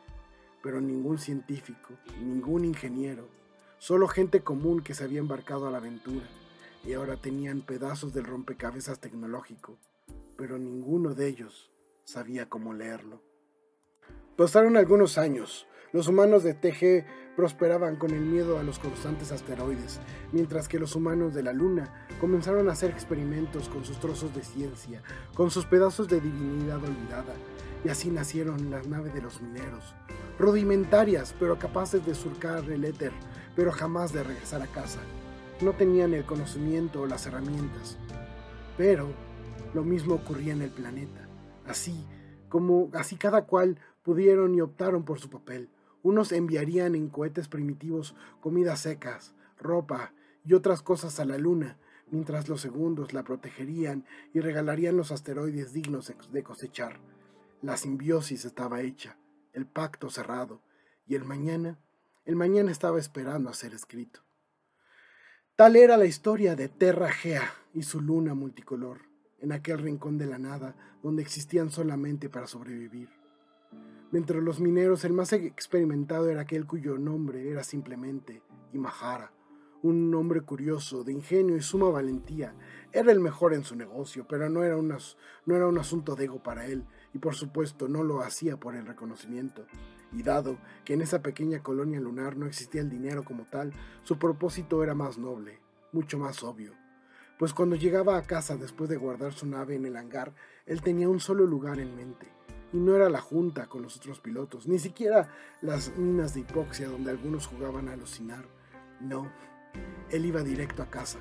Pero 0.63 0.81
ningún 0.81 1.19
científico, 1.19 1.95
ningún 2.23 2.65
ingeniero, 2.65 3.29
solo 3.79 4.09
gente 4.09 4.41
común 4.41 4.83
que 4.83 4.95
se 4.95 5.05
había 5.05 5.21
embarcado 5.21 5.67
a 5.67 5.71
la 5.71 5.79
aventura 5.79 6.27
y 6.85 6.93
ahora 6.93 7.17
tenían 7.17 7.63
pedazos 7.63 8.13
del 8.13 8.25
rompecabezas 8.25 9.01
tecnológico 9.01 9.79
pero 10.41 10.57
ninguno 10.57 11.15
de 11.15 11.29
ellos 11.29 11.71
sabía 12.05 12.49
cómo 12.49 12.73
leerlo. 12.73 13.21
Pasaron 14.39 14.79
algunos 14.79 15.19
años. 15.19 15.67
Los 15.93 16.07
humanos 16.07 16.45
de 16.45 16.55
TG 16.55 17.05
prosperaban 17.35 17.97
con 17.97 18.13
el 18.13 18.21
miedo 18.21 18.59
a 18.59 18.63
los 18.63 18.79
constantes 18.79 19.33
asteroides, 19.33 19.99
mientras 20.31 20.69
que 20.69 20.79
los 20.79 20.95
humanos 20.95 21.35
de 21.35 21.43
la 21.43 21.53
Luna 21.53 22.07
comenzaron 22.21 22.69
a 22.69 22.73
hacer 22.73 22.91
experimentos 22.91 23.69
con 23.69 23.85
sus 23.85 23.99
trozos 23.99 24.33
de 24.33 24.45
ciencia, 24.45 25.03
con 25.35 25.51
sus 25.51 25.67
pedazos 25.67 26.07
de 26.07 26.21
divinidad 26.21 26.77
olvidada, 26.77 27.35
y 27.85 27.89
así 27.89 28.11
nacieron 28.11 28.71
las 28.71 28.87
naves 28.87 29.15
de 29.15 29.23
los 29.23 29.41
mineros, 29.43 29.95
rudimentarias 30.39 31.35
pero 31.41 31.59
capaces 31.59 32.07
de 32.07 32.15
surcar 32.15 32.71
el 32.71 32.85
éter, 32.85 33.13
pero 33.57 33.73
jamás 33.73 34.13
de 34.13 34.23
regresar 34.23 34.63
a 34.63 34.69
casa. 34.69 35.01
No 35.61 35.73
tenían 35.73 36.15
el 36.15 36.25
conocimiento 36.25 37.03
o 37.03 37.07
las 37.07 37.27
herramientas, 37.27 37.99
pero 38.77 39.09
lo 39.75 39.83
mismo 39.83 40.15
ocurría 40.15 40.53
en 40.53 40.63
el 40.63 40.71
planeta. 40.71 41.27
Así 41.67 42.07
como 42.49 42.91
así 42.95 43.17
cada 43.17 43.47
cual 43.47 43.79
pudieron 44.03 44.55
y 44.55 44.61
optaron 44.61 45.05
por 45.05 45.19
su 45.19 45.31
papel. 45.31 45.69
Unos 46.03 46.33
enviarían 46.33 46.95
en 46.95 47.09
cohetes 47.09 47.49
primitivos 47.49 48.15
comidas 48.41 48.81
secas, 48.81 49.35
ropa 49.59 50.13
y 50.45 50.55
otras 50.55 50.83
cosas 50.83 51.21
a 51.21 51.25
la 51.25 51.39
luna, 51.39 51.77
mientras 52.11 52.49
los 52.49 52.61
segundos 52.61 53.13
la 53.13 53.23
protegerían 53.23 54.05
y 54.33 54.41
regalarían 54.41 54.97
los 54.97 55.13
asteroides 55.13 55.73
dignos 55.73 56.13
de 56.33 56.43
cosechar. 56.43 56.99
La 57.63 57.77
simbiosis 57.77 58.45
estaba 58.45 58.81
hecha, 58.81 59.19
el 59.53 59.67
pacto 59.67 60.11
cerrado, 60.11 60.63
y 61.07 61.15
el 61.15 61.25
mañana, 61.25 61.79
el 62.25 62.37
mañana 62.37 62.71
estaba 62.71 62.99
esperando 62.99 63.51
a 63.51 63.55
ser 63.55 63.75
escrito. 63.75 64.21
Tal 65.57 65.77
era 65.77 65.97
la 65.99 66.07
historia 66.07 66.57
de 66.57 66.69
Terra 66.69 67.11
Gea 67.11 67.53
y 67.75 67.83
su 67.83 68.01
luna 68.01 68.35
multicolor 68.35 69.11
en 69.41 69.53
aquel 69.53 69.79
rincón 69.79 70.19
de 70.19 70.27
la 70.27 70.39
nada 70.39 70.75
donde 71.03 71.23
existían 71.23 71.71
solamente 71.71 72.29
para 72.29 72.47
sobrevivir. 72.47 73.20
Entre 74.13 74.43
los 74.43 74.59
mineros 74.59 75.05
el 75.05 75.13
más 75.13 75.33
experimentado 75.33 76.29
era 76.29 76.41
aquel 76.41 76.67
cuyo 76.67 76.99
nombre 76.99 77.49
era 77.49 77.63
simplemente 77.63 78.43
Imahara, 78.73 79.33
un 79.83 80.13
hombre 80.15 80.41
curioso, 80.41 81.05
de 81.05 81.13
ingenio 81.13 81.57
y 81.57 81.63
suma 81.63 81.91
valentía. 81.91 82.55
Era 82.93 83.13
el 83.13 83.21
mejor 83.21 83.55
en 83.55 83.63
su 83.63 83.77
negocio, 83.77 84.27
pero 84.29 84.51
no 84.51 84.65
era, 84.65 84.77
no 84.77 85.57
era 85.57 85.67
un 85.69 85.79
asunto 85.79 86.17
de 86.17 86.25
ego 86.25 86.43
para 86.43 86.67
él, 86.67 86.85
y 87.15 87.19
por 87.19 87.37
supuesto 87.37 87.87
no 87.87 88.03
lo 88.03 88.21
hacía 88.21 88.59
por 88.59 88.75
el 88.75 88.85
reconocimiento. 88.85 89.65
Y 90.13 90.25
dado 90.25 90.59
que 90.85 90.95
en 90.95 91.03
esa 91.03 91.23
pequeña 91.23 91.63
colonia 91.63 92.01
lunar 92.01 92.37
no 92.37 92.47
existía 92.47 92.81
el 92.81 92.91
dinero 92.91 93.25
como 93.25 93.45
tal, 93.45 93.73
su 94.03 94.19
propósito 94.19 94.83
era 94.83 94.97
más 94.97 95.19
noble, 95.19 95.61
mucho 95.93 96.19
más 96.19 96.43
obvio 96.43 96.75
pues 97.41 97.55
cuando 97.55 97.75
llegaba 97.75 98.19
a 98.19 98.27
casa 98.27 98.59
después 98.59 98.91
de 98.91 98.99
guardar 98.99 99.33
su 99.33 99.47
nave 99.47 99.75
en 99.75 99.87
el 99.87 99.97
hangar, 99.97 100.35
él 100.67 100.83
tenía 100.83 101.09
un 101.09 101.21
solo 101.21 101.47
lugar 101.47 101.81
en 101.81 101.97
mente. 101.97 102.31
Y 102.73 102.77
no 102.77 102.95
era 102.95 103.09
la 103.09 103.21
junta 103.21 103.67
con 103.67 103.83
los 103.83 103.97
otros 103.97 104.21
pilotos, 104.21 104.67
ni 104.67 104.79
siquiera 104.79 105.29
las 105.61 105.97
minas 105.97 106.35
de 106.35 106.41
hipoxia 106.41 106.89
donde 106.89 107.11
algunos 107.11 107.47
jugaban 107.47 107.89
a 107.89 107.93
alucinar. 107.93 108.45
No, 109.01 109.31
él 110.11 110.25
iba 110.25 110.43
directo 110.43 110.83
a 110.83 110.91
casa, 110.91 111.19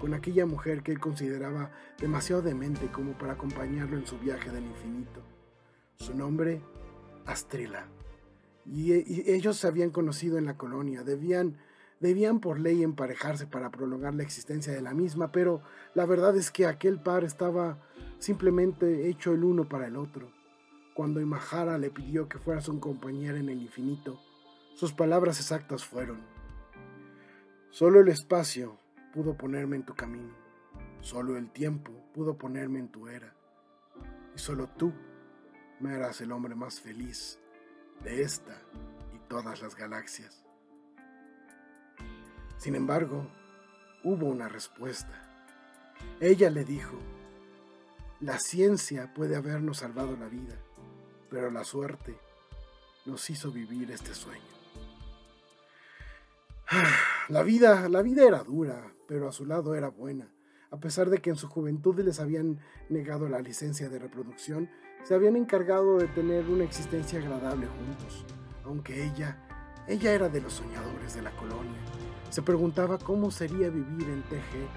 con 0.00 0.14
aquella 0.14 0.46
mujer 0.46 0.82
que 0.82 0.92
él 0.92 1.00
consideraba 1.00 1.70
demasiado 1.98 2.42
demente 2.42 2.90
como 2.90 3.16
para 3.18 3.34
acompañarlo 3.34 3.98
en 3.98 4.06
su 4.06 4.18
viaje 4.18 4.50
del 4.50 4.64
infinito. 4.64 5.22
Su 5.98 6.14
nombre, 6.14 6.62
Astrila. 7.26 7.88
Y, 8.64 8.92
y 8.94 9.24
ellos 9.26 9.56
se 9.56 9.66
habían 9.66 9.90
conocido 9.90 10.38
en 10.38 10.46
la 10.46 10.56
colonia, 10.56 11.02
debían 11.02 11.58
debían 12.00 12.40
por 12.40 12.60
ley 12.60 12.82
emparejarse 12.82 13.46
para 13.46 13.70
prolongar 13.70 14.14
la 14.14 14.22
existencia 14.22 14.72
de 14.72 14.82
la 14.82 14.94
misma, 14.94 15.32
pero 15.32 15.62
la 15.94 16.04
verdad 16.06 16.36
es 16.36 16.50
que 16.50 16.66
aquel 16.66 17.00
par 17.00 17.24
estaba 17.24 17.78
simplemente 18.18 19.08
hecho 19.08 19.32
el 19.32 19.44
uno 19.44 19.68
para 19.68 19.86
el 19.86 19.96
otro. 19.96 20.30
Cuando 20.96 21.20
Imahara 21.20 21.76
le 21.76 21.90
pidió 21.90 22.26
que 22.26 22.38
fuera 22.38 22.62
su 22.62 22.80
compañera 22.80 23.38
en 23.38 23.50
el 23.50 23.60
infinito, 23.60 24.18
sus 24.74 24.92
palabras 24.92 25.38
exactas 25.38 25.84
fueron, 25.84 26.20
Solo 27.76 28.00
el 28.00 28.08
espacio 28.08 28.78
pudo 29.12 29.36
ponerme 29.36 29.76
en 29.76 29.84
tu 29.84 29.94
camino, 29.94 30.32
solo 31.02 31.36
el 31.36 31.50
tiempo 31.50 31.92
pudo 32.14 32.38
ponerme 32.38 32.78
en 32.78 32.88
tu 32.88 33.06
era, 33.08 33.34
y 34.34 34.38
solo 34.38 34.70
tú 34.78 34.94
me 35.80 35.92
harás 35.92 36.22
el 36.22 36.32
hombre 36.32 36.54
más 36.54 36.80
feliz 36.80 37.38
de 38.02 38.22
esta 38.22 38.62
y 39.14 39.18
todas 39.28 39.60
las 39.60 39.76
galaxias. 39.76 40.42
Sin 42.56 42.74
embargo, 42.74 43.26
hubo 44.02 44.24
una 44.24 44.48
respuesta. 44.48 45.22
Ella 46.18 46.48
le 46.48 46.64
dijo, 46.64 46.96
la 48.20 48.38
ciencia 48.38 49.12
puede 49.12 49.36
habernos 49.36 49.76
salvado 49.76 50.16
la 50.16 50.30
vida, 50.30 50.56
pero 51.30 51.50
la 51.50 51.64
suerte 51.64 52.18
nos 53.04 53.28
hizo 53.30 53.50
vivir 53.50 53.90
este 53.90 54.14
sueño. 54.14 54.42
La 57.28 57.42
vida, 57.42 57.88
la 57.88 58.02
vida 58.02 58.24
era 58.24 58.44
dura, 58.44 58.92
pero 59.08 59.28
a 59.28 59.32
su 59.32 59.46
lado 59.46 59.74
era 59.74 59.88
buena. 59.88 60.28
A 60.70 60.78
pesar 60.78 61.10
de 61.10 61.18
que 61.18 61.30
en 61.30 61.36
su 61.36 61.48
juventud 61.48 61.98
les 62.00 62.20
habían 62.20 62.60
negado 62.88 63.28
la 63.28 63.40
licencia 63.40 63.88
de 63.88 63.98
reproducción, 63.98 64.70
se 65.02 65.14
habían 65.14 65.36
encargado 65.36 65.98
de 65.98 66.06
tener 66.08 66.48
una 66.48 66.64
existencia 66.64 67.18
agradable 67.18 67.66
juntos, 67.66 68.24
aunque 68.64 69.04
ella 69.04 69.42
Ella 69.88 70.12
era 70.12 70.28
de 70.28 70.40
los 70.40 70.54
soñadores 70.54 71.14
de 71.14 71.22
la 71.22 71.30
colonia. 71.36 71.78
Se 72.30 72.42
preguntaba 72.42 72.98
cómo 72.98 73.30
sería 73.30 73.70
vivir 73.70 74.08
en 74.08 74.22
TG, 74.24 74.68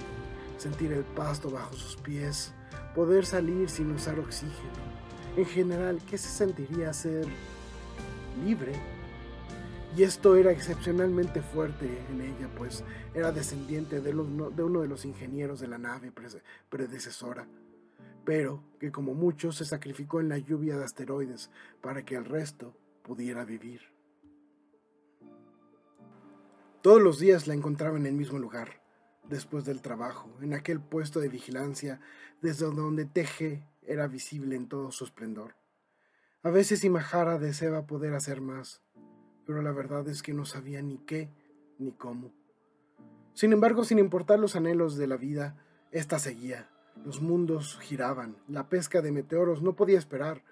sentir 0.58 0.91
el 0.91 1.03
pasto 1.03 1.50
bajo 1.50 1.74
sus 1.74 1.96
pies, 1.98 2.53
poder 2.94 3.25
salir 3.25 3.70
sin 3.70 3.91
usar 3.91 4.20
oxígeno. 4.20 4.99
En 5.39 5.46
general, 5.46 6.01
¿qué 6.05 6.17
se 6.17 6.27
sentiría 6.27 6.91
ser 6.91 7.25
libre? 8.43 8.74
Y 9.96 10.03
esto 10.03 10.36
era 10.36 10.51
excepcionalmente 10.51 11.41
fuerte 11.41 11.88
en 12.10 12.19
ella, 12.19 12.50
pues 12.58 12.84
era 13.13 13.31
descendiente 13.31 14.01
de, 14.01 14.13
uno 14.13 14.81
de 14.81 14.88
los 14.89 15.05
ingenieros 15.05 15.62
de 15.62 15.69
la 15.69 15.77
nave 15.77 16.12
predecesora, 16.67 17.48
pero 18.25 18.65
que 18.81 18.91
como 18.91 19.13
muchos 19.13 19.55
se 19.55 19.63
sacrificó 19.63 20.19
en 20.19 20.27
la 20.27 20.39
lluvia 20.39 20.77
de 20.77 20.84
asteroides 20.84 21.50
para 21.79 22.03
que 22.03 22.15
el 22.15 22.25
resto 22.25 22.75
pudiera 23.01 23.46
vivir. 23.46 23.79
Todos 26.81 27.01
los 27.01 27.17
días 27.17 27.48
la 27.48 27.53
encontraba 27.53 27.98
en 27.98 28.08
el 28.08 28.13
mismo 28.13 28.39
lugar, 28.39 28.81
después 29.29 29.63
del 29.63 29.81
trabajo, 29.81 30.29
en 30.41 30.53
aquel 30.53 30.81
puesto 30.81 31.22
de 31.22 31.29
vigilancia 31.29 32.01
desde 32.41 32.65
donde 32.65 33.05
Teje 33.05 33.68
era 33.89 34.08
visible 34.08 34.55
en 34.55 34.67
todo 34.67 34.91
su 34.91 35.03
esplendor. 35.03 35.55
A 36.43 36.50
veces 36.50 36.84
Imahara 36.86 37.38
deseaba 37.38 37.86
poder 37.86 38.13
hacer 38.13 38.39
más, 38.39 38.81
pero 39.46 39.62
la 39.62 39.72
verdad 39.72 40.08
es 40.08 40.22
que 40.24 40.34
no 40.34 40.46
sabía 40.46 40.81
ni 40.81 41.00
qué 41.00 41.29
ni 41.79 41.91
cómo. 41.91 42.31
Sin 43.34 43.51
embargo, 43.51 43.84
sin 43.84 44.00
importar 44.00 44.39
los 44.39 44.55
anhelos 44.55 44.96
de 44.96 45.08
la 45.08 45.17
vida, 45.17 45.58
ésta 45.91 46.19
seguía. 46.19 46.69
Los 47.03 47.22
mundos 47.22 47.79
giraban, 47.81 48.38
la 48.48 48.69
pesca 48.69 49.01
de 49.01 49.12
meteoros 49.12 49.62
no 49.62 49.75
podía 49.75 49.98
esperar. 49.98 50.43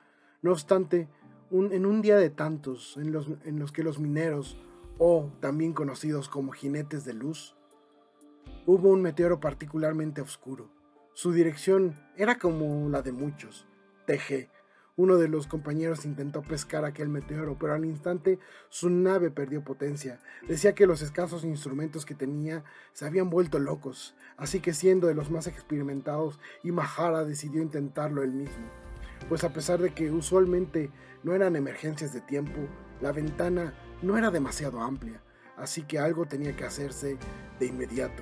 No 0.41 0.51
obstante, 0.51 1.07
en 1.51 1.85
un 1.85 2.01
día 2.01 2.17
de 2.17 2.29
tantos 2.29 2.97
en 2.97 3.11
los, 3.11 3.27
en 3.45 3.59
los 3.59 3.71
que 3.71 3.83
los 3.83 3.99
mineros 3.99 4.57
o 4.97 5.31
también 5.39 5.73
conocidos 5.73 6.27
como 6.27 6.51
jinetes 6.51 7.05
de 7.05 7.13
luz, 7.13 7.55
hubo 8.65 8.89
un 8.89 9.01
meteoro 9.01 9.39
particularmente 9.39 10.21
oscuro. 10.21 10.69
Su 11.17 11.31
dirección 11.31 11.95
era 12.15 12.37
como 12.37 12.89
la 12.89 13.01
de 13.01 13.11
muchos. 13.11 13.65
TG. 14.05 14.51
Uno 14.97 15.17
de 15.17 15.27
los 15.27 15.47
compañeros 15.47 16.05
intentó 16.05 16.43
pescar 16.43 16.85
aquel 16.85 17.09
meteoro, 17.09 17.57
pero 17.59 17.73
al 17.73 17.85
instante 17.85 18.37
su 18.69 18.91
nave 18.91 19.31
perdió 19.31 19.63
potencia. 19.63 20.21
Decía 20.47 20.75
que 20.75 20.85
los 20.85 21.01
escasos 21.01 21.43
instrumentos 21.43 22.05
que 22.05 22.13
tenía 22.13 22.63
se 22.93 23.07
habían 23.07 23.31
vuelto 23.31 23.57
locos, 23.57 24.15
así 24.37 24.59
que 24.59 24.75
siendo 24.75 25.07
de 25.07 25.15
los 25.15 25.31
más 25.31 25.47
experimentados, 25.47 26.39
Imahara 26.61 27.25
decidió 27.25 27.63
intentarlo 27.63 28.21
él 28.21 28.33
mismo. 28.33 28.67
Pues 29.27 29.43
a 29.43 29.51
pesar 29.51 29.81
de 29.81 29.95
que 29.95 30.11
usualmente 30.11 30.91
no 31.23 31.33
eran 31.33 31.55
emergencias 31.55 32.13
de 32.13 32.21
tiempo, 32.21 32.59
la 33.01 33.11
ventana 33.11 33.73
no 34.03 34.19
era 34.19 34.29
demasiado 34.29 34.81
amplia, 34.81 35.23
así 35.55 35.81
que 35.81 35.97
algo 35.97 36.27
tenía 36.27 36.55
que 36.55 36.65
hacerse 36.65 37.17
de 37.59 37.65
inmediato. 37.65 38.21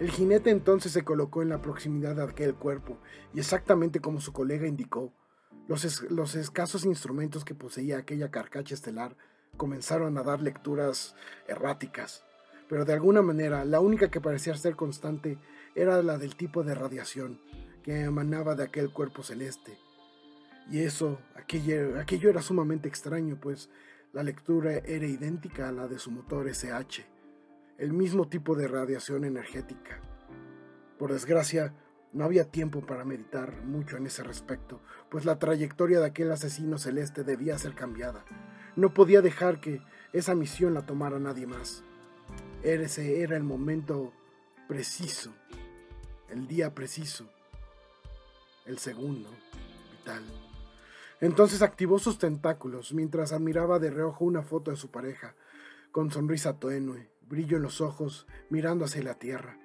El 0.00 0.10
jinete 0.10 0.50
entonces 0.50 0.90
se 0.90 1.04
colocó 1.04 1.42
en 1.42 1.48
la 1.48 1.62
proximidad 1.62 2.16
de 2.16 2.24
aquel 2.24 2.54
cuerpo, 2.54 2.98
y 3.32 3.38
exactamente 3.38 4.00
como 4.00 4.20
su 4.20 4.32
colega 4.32 4.66
indicó, 4.66 5.12
los, 5.68 6.34
escasos 6.34 6.84
instrumentos 6.84 7.44
que 7.44 7.54
poseía 7.54 7.98
aquella 7.98 8.30
carcacha 8.30 8.74
estelar 8.74 9.16
comenzaron 9.56 10.18
a 10.18 10.22
dar 10.22 10.42
lecturas 10.42 11.14
erráticas, 11.46 12.24
pero 12.68 12.84
de 12.84 12.92
alguna 12.92 13.22
manera 13.22 13.64
la 13.64 13.80
única 13.80 14.10
que 14.10 14.20
parecía 14.20 14.54
ser 14.56 14.74
constante 14.74 15.38
era 15.76 16.02
la 16.02 16.18
del 16.18 16.34
tipo 16.34 16.64
de 16.64 16.74
radiación 16.74 17.40
que 17.82 18.02
emanaba 18.02 18.56
de 18.56 18.64
aquel 18.64 18.90
cuerpo 18.90 19.22
celeste. 19.22 19.78
Y 20.70 20.80
eso, 20.80 21.18
aquello, 21.36 22.00
aquello 22.00 22.30
era 22.30 22.42
sumamente 22.42 22.88
extraño, 22.88 23.38
pues 23.40 23.70
la 24.12 24.22
lectura 24.22 24.72
era 24.72 25.06
idéntica 25.06 25.68
a 25.68 25.72
la 25.72 25.86
de 25.86 25.98
su 25.98 26.10
motor 26.10 26.48
SH, 26.48 27.06
el 27.78 27.92
mismo 27.92 28.28
tipo 28.28 28.54
de 28.54 28.68
radiación 28.68 29.24
energética. 29.24 30.00
Por 30.98 31.12
desgracia, 31.12 31.74
no 32.12 32.24
había 32.24 32.50
tiempo 32.50 32.86
para 32.86 33.04
meditar 33.04 33.62
mucho 33.64 33.96
en 33.96 34.06
ese 34.06 34.22
respecto, 34.22 34.80
pues 35.10 35.24
la 35.24 35.38
trayectoria 35.38 35.98
de 35.98 36.06
aquel 36.06 36.30
asesino 36.30 36.78
celeste 36.78 37.24
debía 37.24 37.58
ser 37.58 37.74
cambiada. 37.74 38.24
No 38.76 38.94
podía 38.94 39.20
dejar 39.20 39.60
que 39.60 39.82
esa 40.12 40.34
misión 40.34 40.74
la 40.74 40.86
tomara 40.86 41.18
nadie 41.18 41.46
más. 41.46 41.82
Ese 42.62 43.20
era 43.20 43.36
el 43.36 43.42
momento 43.42 44.12
preciso, 44.68 45.34
el 46.28 46.46
día 46.46 46.74
preciso, 46.74 47.28
el 48.64 48.78
segundo, 48.78 49.28
vital. 49.98 50.22
Entonces 51.20 51.62
activó 51.62 51.98
sus 51.98 52.18
tentáculos 52.18 52.92
mientras 52.92 53.32
admiraba 53.32 53.78
de 53.78 53.90
reojo 53.90 54.24
una 54.24 54.42
foto 54.42 54.70
de 54.70 54.76
su 54.76 54.90
pareja, 54.90 55.34
con 55.90 56.10
sonrisa 56.10 56.58
tenue, 56.58 57.08
brillo 57.28 57.56
en 57.56 57.62
los 57.62 57.80
ojos, 57.80 58.26
mirando 58.50 58.84
hacia 58.84 59.02
la 59.02 59.14
tierra. 59.14 59.58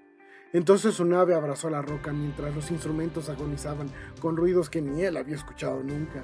Entonces 0.51 0.95
su 0.95 1.05
nave 1.05 1.35
abrazó 1.35 1.69
la 1.69 1.81
roca 1.81 2.11
mientras 2.11 2.55
los 2.55 2.71
instrumentos 2.71 3.29
agonizaban 3.29 3.89
con 4.19 4.35
ruidos 4.35 4.69
que 4.69 4.81
ni 4.81 5.03
él 5.03 5.17
había 5.17 5.35
escuchado 5.35 5.83
nunca. 5.83 6.23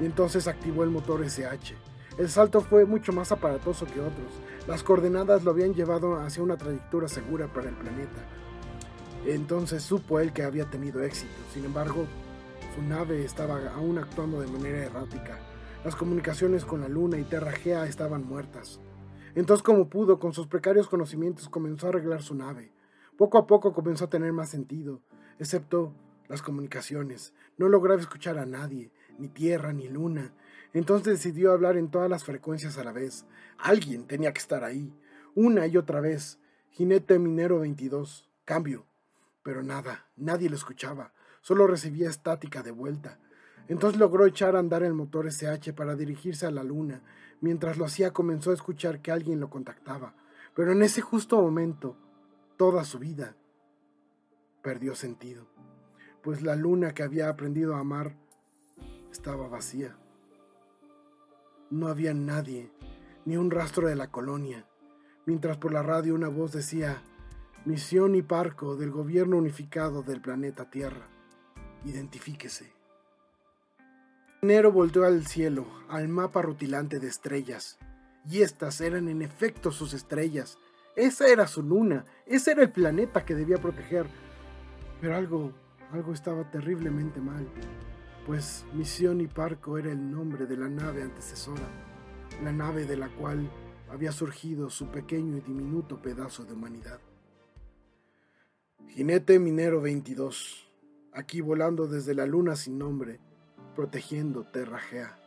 Y 0.00 0.04
entonces 0.04 0.46
activó 0.46 0.84
el 0.84 0.90
motor 0.90 1.24
SH. 1.24 1.74
El 2.18 2.28
salto 2.28 2.60
fue 2.60 2.84
mucho 2.84 3.12
más 3.12 3.32
aparatoso 3.32 3.86
que 3.86 4.00
otros. 4.00 4.32
Las 4.68 4.82
coordenadas 4.82 5.42
lo 5.44 5.52
habían 5.52 5.74
llevado 5.74 6.16
hacia 6.16 6.42
una 6.42 6.58
trayectoria 6.58 7.08
segura 7.08 7.50
para 7.50 7.70
el 7.70 7.74
planeta. 7.74 8.20
Entonces 9.26 9.82
supo 9.82 10.20
él 10.20 10.32
que 10.32 10.42
había 10.42 10.66
tenido 10.66 11.02
éxito. 11.02 11.32
Sin 11.54 11.64
embargo, 11.64 12.06
su 12.74 12.82
nave 12.82 13.24
estaba 13.24 13.58
aún 13.74 13.98
actuando 13.98 14.40
de 14.40 14.48
manera 14.48 14.84
errática. 14.84 15.38
Las 15.84 15.96
comunicaciones 15.96 16.64
con 16.66 16.82
la 16.82 16.88
Luna 16.88 17.18
y 17.18 17.24
Terra 17.24 17.52
Gea 17.52 17.86
estaban 17.86 18.24
muertas. 18.24 18.80
Entonces, 19.34 19.62
como 19.62 19.88
pudo, 19.88 20.18
con 20.18 20.32
sus 20.32 20.46
precarios 20.46 20.88
conocimientos, 20.88 21.48
comenzó 21.48 21.86
a 21.86 21.88
arreglar 21.90 22.22
su 22.22 22.34
nave. 22.34 22.72
Poco 23.16 23.38
a 23.38 23.46
poco 23.46 23.72
comenzó 23.72 24.04
a 24.04 24.10
tener 24.10 24.32
más 24.32 24.50
sentido, 24.50 25.00
excepto 25.38 25.94
las 26.28 26.42
comunicaciones. 26.42 27.34
No 27.56 27.68
lograba 27.68 28.00
escuchar 28.00 28.38
a 28.38 28.46
nadie, 28.46 28.90
ni 29.18 29.28
Tierra, 29.28 29.72
ni 29.72 29.88
Luna. 29.88 30.32
Entonces 30.72 31.14
decidió 31.14 31.52
hablar 31.52 31.76
en 31.76 31.90
todas 31.90 32.10
las 32.10 32.24
frecuencias 32.24 32.78
a 32.78 32.84
la 32.84 32.92
vez. 32.92 33.26
Alguien 33.58 34.06
tenía 34.06 34.32
que 34.32 34.40
estar 34.40 34.64
ahí. 34.64 34.92
Una 35.34 35.66
y 35.66 35.76
otra 35.76 36.00
vez. 36.00 36.38
Jinete 36.70 37.18
Minero 37.18 37.60
22. 37.60 38.28
Cambio. 38.44 38.86
Pero 39.42 39.62
nada, 39.62 40.06
nadie 40.16 40.48
lo 40.48 40.56
escuchaba 40.56 41.12
solo 41.42 41.66
recibía 41.66 42.08
estática 42.08 42.62
de 42.62 42.70
vuelta. 42.70 43.18
Entonces 43.68 43.98
logró 43.98 44.26
echar 44.26 44.56
a 44.56 44.58
andar 44.58 44.82
el 44.82 44.94
motor 44.94 45.26
SH 45.26 45.72
para 45.72 45.94
dirigirse 45.94 46.46
a 46.46 46.50
la 46.50 46.62
luna. 46.62 47.02
Mientras 47.40 47.78
lo 47.78 47.84
hacía 47.84 48.12
comenzó 48.12 48.50
a 48.50 48.54
escuchar 48.54 49.00
que 49.00 49.10
alguien 49.10 49.40
lo 49.40 49.50
contactaba. 49.50 50.14
Pero 50.54 50.72
en 50.72 50.82
ese 50.82 51.00
justo 51.00 51.40
momento, 51.40 51.96
toda 52.56 52.84
su 52.84 52.98
vida 52.98 53.34
perdió 54.62 54.94
sentido, 54.94 55.46
pues 56.22 56.42
la 56.42 56.54
luna 56.54 56.92
que 56.94 57.02
había 57.02 57.28
aprendido 57.28 57.74
a 57.74 57.80
amar 57.80 58.16
estaba 59.10 59.48
vacía. 59.48 59.96
No 61.70 61.88
había 61.88 62.14
nadie, 62.14 62.70
ni 63.24 63.36
un 63.36 63.50
rastro 63.50 63.88
de 63.88 63.96
la 63.96 64.10
colonia, 64.10 64.66
mientras 65.26 65.56
por 65.56 65.72
la 65.72 65.82
radio 65.82 66.14
una 66.14 66.28
voz 66.28 66.52
decía, 66.52 67.02
Misión 67.64 68.14
y 68.14 68.22
Parco 68.22 68.76
del 68.76 68.90
gobierno 68.90 69.38
unificado 69.38 70.02
del 70.02 70.20
planeta 70.20 70.70
Tierra 70.70 71.12
identifíquese. 71.84 72.72
Nero 74.44 74.72
volteó 74.72 75.04
al 75.04 75.24
cielo, 75.24 75.68
al 75.88 76.08
mapa 76.08 76.42
rutilante 76.42 76.98
de 76.98 77.06
estrellas, 77.06 77.78
y 78.28 78.42
estas 78.42 78.80
eran 78.80 79.08
en 79.08 79.22
efecto 79.22 79.70
sus 79.70 79.94
estrellas. 79.94 80.58
Esa 80.96 81.28
era 81.28 81.46
su 81.46 81.62
luna, 81.62 82.04
ese 82.26 82.50
era 82.50 82.62
el 82.62 82.72
planeta 82.72 83.24
que 83.24 83.36
debía 83.36 83.58
proteger. 83.58 84.08
Pero 85.00 85.14
algo, 85.14 85.52
algo 85.92 86.12
estaba 86.12 86.50
terriblemente 86.50 87.20
mal, 87.20 87.46
pues 88.26 88.66
Misión 88.72 89.20
y 89.20 89.28
Parco 89.28 89.78
era 89.78 89.92
el 89.92 90.10
nombre 90.10 90.46
de 90.46 90.56
la 90.56 90.68
nave 90.68 91.02
antecesora, 91.02 91.68
la 92.42 92.50
nave 92.50 92.84
de 92.84 92.96
la 92.96 93.10
cual 93.10 93.48
había 93.90 94.10
surgido 94.10 94.70
su 94.70 94.88
pequeño 94.88 95.36
y 95.36 95.40
diminuto 95.40 96.02
pedazo 96.02 96.44
de 96.44 96.54
humanidad. 96.54 96.98
Jinete 98.88 99.38
Minero 99.38 99.80
22 99.80 100.68
aquí 101.12 101.40
volando 101.40 101.86
desde 101.86 102.14
la 102.14 102.26
luna 102.26 102.56
sin 102.56 102.78
nombre, 102.78 103.20
protegiendo 103.74 104.44
Terragea. 104.44 105.18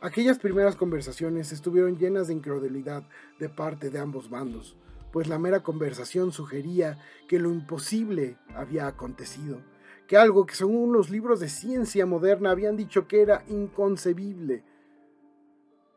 Aquellas 0.00 0.38
primeras 0.38 0.74
conversaciones 0.74 1.52
estuvieron 1.52 1.96
llenas 1.96 2.26
de 2.26 2.34
incredulidad 2.34 3.04
de 3.38 3.48
parte 3.48 3.88
de 3.88 4.00
ambos 4.00 4.28
bandos, 4.28 4.76
pues 5.12 5.28
la 5.28 5.38
mera 5.38 5.62
conversación 5.62 6.32
sugería 6.32 6.98
que 7.28 7.38
lo 7.38 7.50
imposible 7.50 8.36
había 8.54 8.86
acontecido, 8.86 9.60
que 10.08 10.16
algo 10.16 10.46
que 10.46 10.54
según 10.54 10.92
los 10.92 11.10
libros 11.10 11.38
de 11.38 11.48
ciencia 11.48 12.04
moderna 12.06 12.50
habían 12.50 12.76
dicho 12.76 13.06
que 13.06 13.22
era 13.22 13.44
inconcebible. 13.48 14.64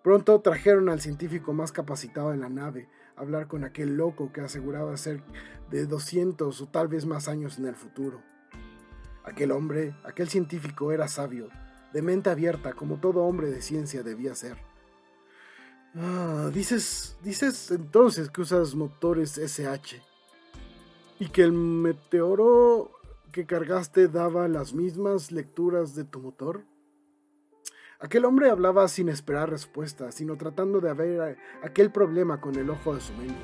Pronto 0.04 0.40
trajeron 0.42 0.90
al 0.90 1.02
científico 1.02 1.54
más 1.54 1.72
capacitado 1.72 2.32
en 2.32 2.42
la 2.42 2.50
nave 2.50 2.88
a 3.16 3.22
hablar 3.22 3.48
con 3.48 3.64
aquel 3.64 3.98
loco 3.98 4.32
que 4.32 4.42
aseguraba 4.42 4.96
ser 4.98 5.24
de 5.72 5.88
200 5.88 6.62
o 6.62 6.68
tal 6.68 6.88
vez 6.88 7.08
más 7.08 7.28
años 7.28 7.58
en 7.58 7.66
el 7.66 7.76
futuro. 7.76 8.22
Aquel 9.26 9.52
hombre, 9.52 9.96
aquel 10.04 10.30
científico 10.30 10.92
era 10.92 11.08
sabio, 11.08 11.50
de 11.94 12.02
mente 12.02 12.30
abierta 12.30 12.74
como 12.74 12.98
todo 12.98 13.24
hombre 13.24 13.50
de 13.50 13.62
ciencia 13.62 14.04
debía 14.04 14.36
ser. 14.36 14.58
Ah, 15.96 16.50
dices, 16.54 17.18
dices 17.24 17.72
entonces 17.72 18.30
que 18.30 18.42
usas 18.42 18.76
motores 18.76 19.38
SH 19.38 20.02
y 21.20 21.30
que 21.30 21.42
el 21.42 21.54
meteoro 21.54 22.92
que 23.32 23.46
cargaste 23.46 24.08
daba 24.08 24.48
las 24.48 24.74
mismas 24.74 25.32
lecturas 25.32 25.96
de 25.96 26.04
tu 26.04 26.20
motor. 26.20 26.64
Aquel 28.00 28.26
hombre 28.26 28.50
hablaba 28.50 28.88
sin 28.88 29.10
esperar 29.10 29.50
respuesta, 29.50 30.12
sino 30.12 30.38
tratando 30.38 30.82
de 30.82 30.94
ver 30.94 31.38
aquel 31.64 31.92
problema 31.92 32.42
con 32.42 32.56
el 32.56 32.70
ojo 32.70 32.94
de 32.94 33.02
su 33.02 33.14
mente. 33.14 33.36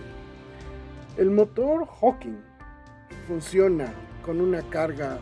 El 1.18 1.32
motor 1.32 1.88
Hawking 1.88 2.38
funciona 3.28 3.94
con 4.26 4.42
una 4.42 4.62
carga 4.70 5.20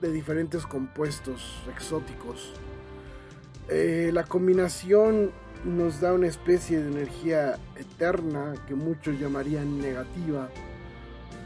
de 0.00 0.12
diferentes 0.12 0.66
compuestos 0.66 1.62
exóticos. 1.70 2.52
Eh, 3.68 4.10
la 4.12 4.24
combinación 4.24 5.32
nos 5.64 6.00
da 6.00 6.12
una 6.12 6.28
especie 6.28 6.80
de 6.80 6.88
energía 6.88 7.58
eterna 7.76 8.54
que 8.66 8.74
muchos 8.74 9.18
llamarían 9.18 9.78
negativa. 9.78 10.48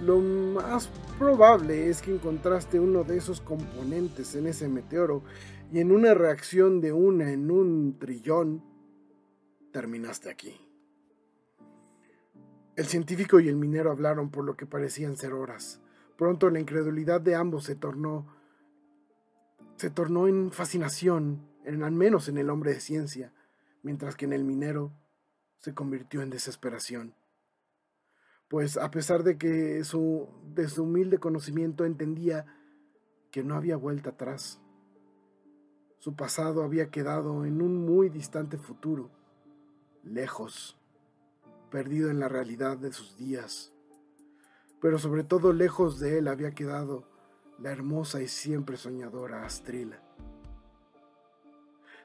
Lo 0.03 0.19
más 0.19 0.91
probable 1.19 1.89
es 1.89 2.03
que 2.03 2.15
encontraste 2.15 2.81
uno 2.81 3.05
de 3.05 3.19
esos 3.19 3.41
componentes 3.41 4.35
en 4.35 4.47
ese 4.47 4.69
meteoro 4.69 5.23
y 5.73 5.81
en 5.81 5.93
una 5.93 6.15
reacción 6.15 6.81
de 6.81 6.93
una 6.93 7.33
en 7.33 7.51
un 7.51 7.99
trillón, 7.99 8.63
terminaste 9.73 10.31
aquí. 10.31 10.61
El 12.77 12.87
científico 12.87 13.41
y 13.41 13.49
el 13.49 13.57
minero 13.57 13.91
hablaron 13.91 14.31
por 14.31 14.45
lo 14.45 14.57
que 14.57 14.67
parecían 14.67 15.17
ser 15.17 15.33
horas. 15.33 15.81
Pronto 16.17 16.51
la 16.51 16.61
incredulidad 16.61 17.21
de 17.21 17.35
ambos 17.35 17.65
se 17.65 17.77
tornó 17.77 18.40
se 19.81 19.89
tornó 19.89 20.29
en 20.29 20.53
fascinación, 20.53 21.49
en, 21.65 21.83
al 21.83 21.93
menos 21.93 22.29
en 22.29 22.37
el 22.37 22.51
hombre 22.51 22.75
de 22.75 22.81
ciencia 22.81 23.33
mientras 23.83 24.15
que 24.15 24.27
en 24.27 24.35
el 24.35 24.45
minero 24.45 24.93
se 25.57 25.73
convirtió 25.73 26.21
en 26.21 26.29
desesperación. 26.29 27.15
Pues 28.47 28.77
a 28.77 28.91
pesar 28.91 29.23
de 29.23 29.39
que 29.39 29.83
su, 29.85 30.29
de 30.53 30.69
su 30.69 30.83
humilde 30.83 31.17
conocimiento 31.17 31.87
entendía 31.87 32.45
que 33.31 33.43
no 33.43 33.55
había 33.55 33.77
vuelta 33.77 34.11
atrás, 34.11 34.61
su 35.99 36.15
pasado 36.15 36.63
había 36.63 36.91
quedado 36.91 37.47
en 37.47 37.63
un 37.63 37.87
muy 37.87 38.11
distante 38.11 38.59
futuro, 38.59 39.11
lejos, 40.03 40.77
perdido 41.71 42.11
en 42.11 42.21
la 42.21 42.29
realidad 42.29 42.77
de 42.77 42.93
sus 42.93 43.17
días. 43.17 43.73
Pero 44.79 44.99
sobre 44.99 45.25
todo 45.25 45.55
lejos 45.55 46.01
de 46.01 46.19
él 46.19 46.29
había 46.29 46.53
quedado 46.53 47.10
la 47.61 47.71
hermosa 47.71 48.21
y 48.23 48.29
siempre 48.29 48.77
soñadora 48.77 49.45
Astrila. 49.45 50.01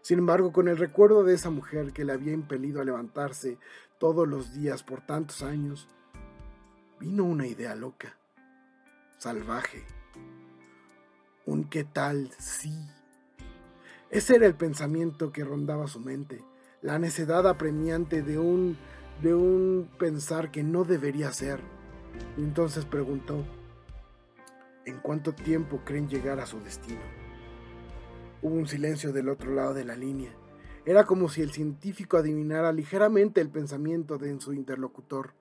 Sin 0.02 0.20
embargo, 0.20 0.52
con 0.52 0.68
el 0.68 0.78
recuerdo 0.78 1.24
de 1.24 1.34
esa 1.34 1.50
mujer 1.50 1.92
que 1.92 2.06
le 2.06 2.14
había 2.14 2.34
impelido 2.34 2.82
a 2.82 2.86
levantarse 2.86 3.58
todos 3.98 4.28
los 4.28 4.54
días 4.54 4.84
por 4.84 5.02
tantos 5.02 5.42
años, 5.42 5.88
vino 7.00 7.24
una 7.24 7.48
idea 7.48 7.74
loca, 7.74 8.18
salvaje. 9.18 9.84
Un 11.46 11.64
qué 11.70 11.84
tal 11.84 12.32
sí. 12.38 12.88
Ese 14.10 14.36
era 14.36 14.46
el 14.46 14.56
pensamiento 14.56 15.32
que 15.32 15.44
rondaba 15.44 15.88
su 15.88 16.00
mente, 16.00 16.44
la 16.82 17.00
necedad 17.00 17.48
apremiante 17.48 18.22
de 18.22 18.38
un 18.38 18.78
de 19.22 19.34
un 19.34 19.90
pensar 19.98 20.52
que 20.52 20.64
no 20.64 20.84
debería 20.84 21.32
ser. 21.32 21.62
Y 22.38 22.42
entonces 22.42 22.86
preguntó, 22.86 23.44
¿en 24.86 25.00
cuánto 25.00 25.34
tiempo 25.34 25.82
creen 25.84 26.08
llegar 26.08 26.40
a 26.40 26.46
su 26.46 26.60
destino? 26.60 27.02
Hubo 28.42 28.56
un 28.56 28.68
silencio 28.68 29.12
del 29.12 29.30
otro 29.30 29.54
lado 29.54 29.74
de 29.74 29.86
la 29.86 29.96
línea. 29.96 30.32
Era 30.86 31.06
como 31.06 31.30
si 31.30 31.42
el 31.42 31.52
científico 31.52 32.18
adivinara 32.18 32.72
ligeramente 32.72 33.42
el 33.42 33.50
pensamiento 33.50 34.18
de 34.18 34.40
su 34.40 34.54
interlocutor. 34.54 35.34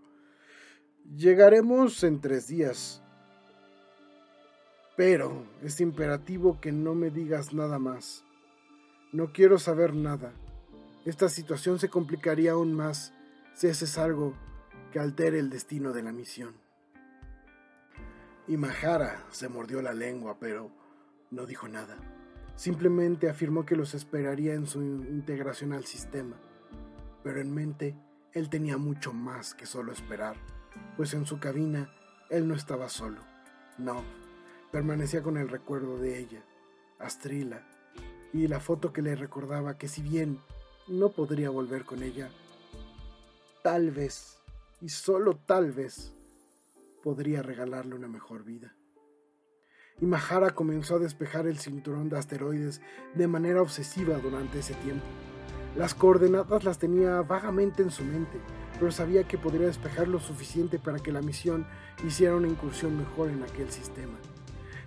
Llegaremos 1.14 2.02
en 2.02 2.20
tres 2.20 2.46
días. 2.46 3.02
Pero 4.96 5.44
es 5.62 5.80
imperativo 5.80 6.60
que 6.60 6.72
no 6.72 6.94
me 6.94 7.10
digas 7.10 7.52
nada 7.52 7.78
más. 7.78 8.24
No 9.12 9.32
quiero 9.32 9.58
saber 9.58 9.94
nada. 9.94 10.32
Esta 11.04 11.28
situación 11.28 11.78
se 11.78 11.90
complicaría 11.90 12.52
aún 12.52 12.72
más 12.72 13.12
si 13.54 13.68
haces 13.68 13.98
algo 13.98 14.34
que 14.92 14.98
altere 14.98 15.38
el 15.38 15.50
destino 15.50 15.92
de 15.92 16.02
la 16.02 16.12
misión. 16.12 16.63
Y 18.46 18.56
Mahara 18.56 19.24
se 19.30 19.48
mordió 19.48 19.80
la 19.80 19.94
lengua, 19.94 20.38
pero 20.38 20.70
no 21.30 21.46
dijo 21.46 21.66
nada. 21.68 21.96
Simplemente 22.56 23.28
afirmó 23.28 23.64
que 23.66 23.76
los 23.76 23.94
esperaría 23.94 24.54
en 24.54 24.66
su 24.66 24.82
integración 24.82 25.72
al 25.72 25.86
sistema, 25.86 26.36
pero 27.22 27.40
en 27.40 27.52
mente 27.52 27.96
él 28.32 28.48
tenía 28.48 28.76
mucho 28.76 29.12
más 29.12 29.54
que 29.54 29.66
solo 29.66 29.92
esperar, 29.92 30.36
pues 30.96 31.14
en 31.14 31.26
su 31.26 31.40
cabina 31.40 31.90
él 32.30 32.46
no 32.46 32.54
estaba 32.54 32.88
solo. 32.88 33.22
No, 33.78 34.04
permanecía 34.70 35.22
con 35.22 35.36
el 35.36 35.48
recuerdo 35.48 35.98
de 35.98 36.18
ella, 36.18 36.44
Astrila, 36.98 37.66
y 38.32 38.46
la 38.46 38.60
foto 38.60 38.92
que 38.92 39.02
le 39.02 39.16
recordaba 39.16 39.78
que 39.78 39.88
si 39.88 40.02
bien 40.02 40.40
no 40.86 41.10
podría 41.10 41.50
volver 41.50 41.84
con 41.84 42.02
ella, 42.02 42.28
tal 43.62 43.90
vez, 43.90 44.40
y 44.80 44.90
solo 44.90 45.36
tal 45.46 45.72
vez, 45.72 46.12
podría 47.04 47.42
regalarle 47.42 47.94
una 47.94 48.08
mejor 48.08 48.44
vida 48.44 48.74
y 50.00 50.06
Mahara 50.06 50.54
comenzó 50.54 50.96
a 50.96 51.00
despejar 51.00 51.46
el 51.46 51.58
cinturón 51.58 52.08
de 52.08 52.18
asteroides 52.18 52.80
de 53.14 53.28
manera 53.28 53.60
obsesiva 53.60 54.16
durante 54.18 54.60
ese 54.60 54.72
tiempo. 54.74 55.04
Las 55.76 55.94
coordenadas 55.94 56.64
las 56.64 56.78
tenía 56.78 57.20
vagamente 57.20 57.82
en 57.82 57.90
su 57.90 58.04
mente, 58.04 58.40
pero 58.78 58.90
sabía 58.90 59.28
que 59.28 59.36
podría 59.36 59.66
despejar 59.66 60.08
lo 60.08 60.18
suficiente 60.18 60.78
para 60.78 60.98
que 60.98 61.12
la 61.12 61.20
misión 61.20 61.66
hiciera 62.06 62.36
una 62.36 62.48
incursión 62.48 62.96
mejor 62.96 63.28
en 63.28 63.42
aquel 63.42 63.70
sistema. 63.70 64.16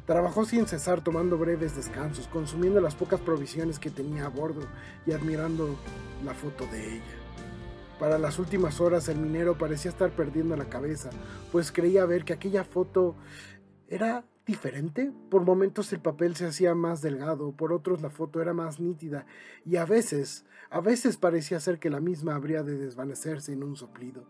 Trabajó 0.08 0.44
sin 0.44 0.66
cesar 0.66 1.04
tomando 1.04 1.38
breves 1.38 1.76
descansos, 1.76 2.28
consumiendo 2.28 2.82
las 2.82 2.96
pocas 2.96 3.20
provisiones 3.20 3.78
que 3.78 3.92
tenía 3.92 4.26
a 4.26 4.30
bordo 4.30 4.66
y 5.06 5.12
admirando 5.12 5.78
la 6.26 6.34
foto 6.34 6.66
de 6.68 6.96
ella. 6.96 7.27
Para 8.00 8.20
las 8.20 8.38
últimas 8.38 8.80
horas 8.80 9.10
el 9.10 9.18
minero 9.18 9.58
parecía 9.58 9.90
estar 9.90 10.12
perdiendo 10.12 10.56
la 10.56 10.70
cabeza, 10.70 11.10
pues 11.52 11.72
creía 11.72 12.06
ver 12.06 12.26
que 12.26 12.34
aquella 12.34 12.64
foto 12.64 13.16
era 13.88 14.24
diferente. 14.46 15.12
Por 15.32 15.44
momentos 15.44 15.92
el 15.94 16.00
papel 16.00 16.36
se 16.36 16.46
hacía 16.46 16.76
más 16.76 17.02
delgado, 17.02 17.54
por 17.54 17.74
otros 17.74 18.02
la 18.02 18.12
foto 18.12 18.40
era 18.40 18.54
más 18.54 18.80
nítida 18.80 19.26
y 19.66 19.78
a 19.78 19.86
veces, 19.86 20.46
a 20.70 20.80
veces 20.80 21.18
parecía 21.18 21.60
ser 21.60 21.80
que 21.80 21.90
la 21.90 22.00
misma 22.00 22.36
habría 22.36 22.62
de 22.62 22.78
desvanecerse 22.78 23.54
en 23.54 23.64
un 23.64 23.76
soplido. 23.76 24.26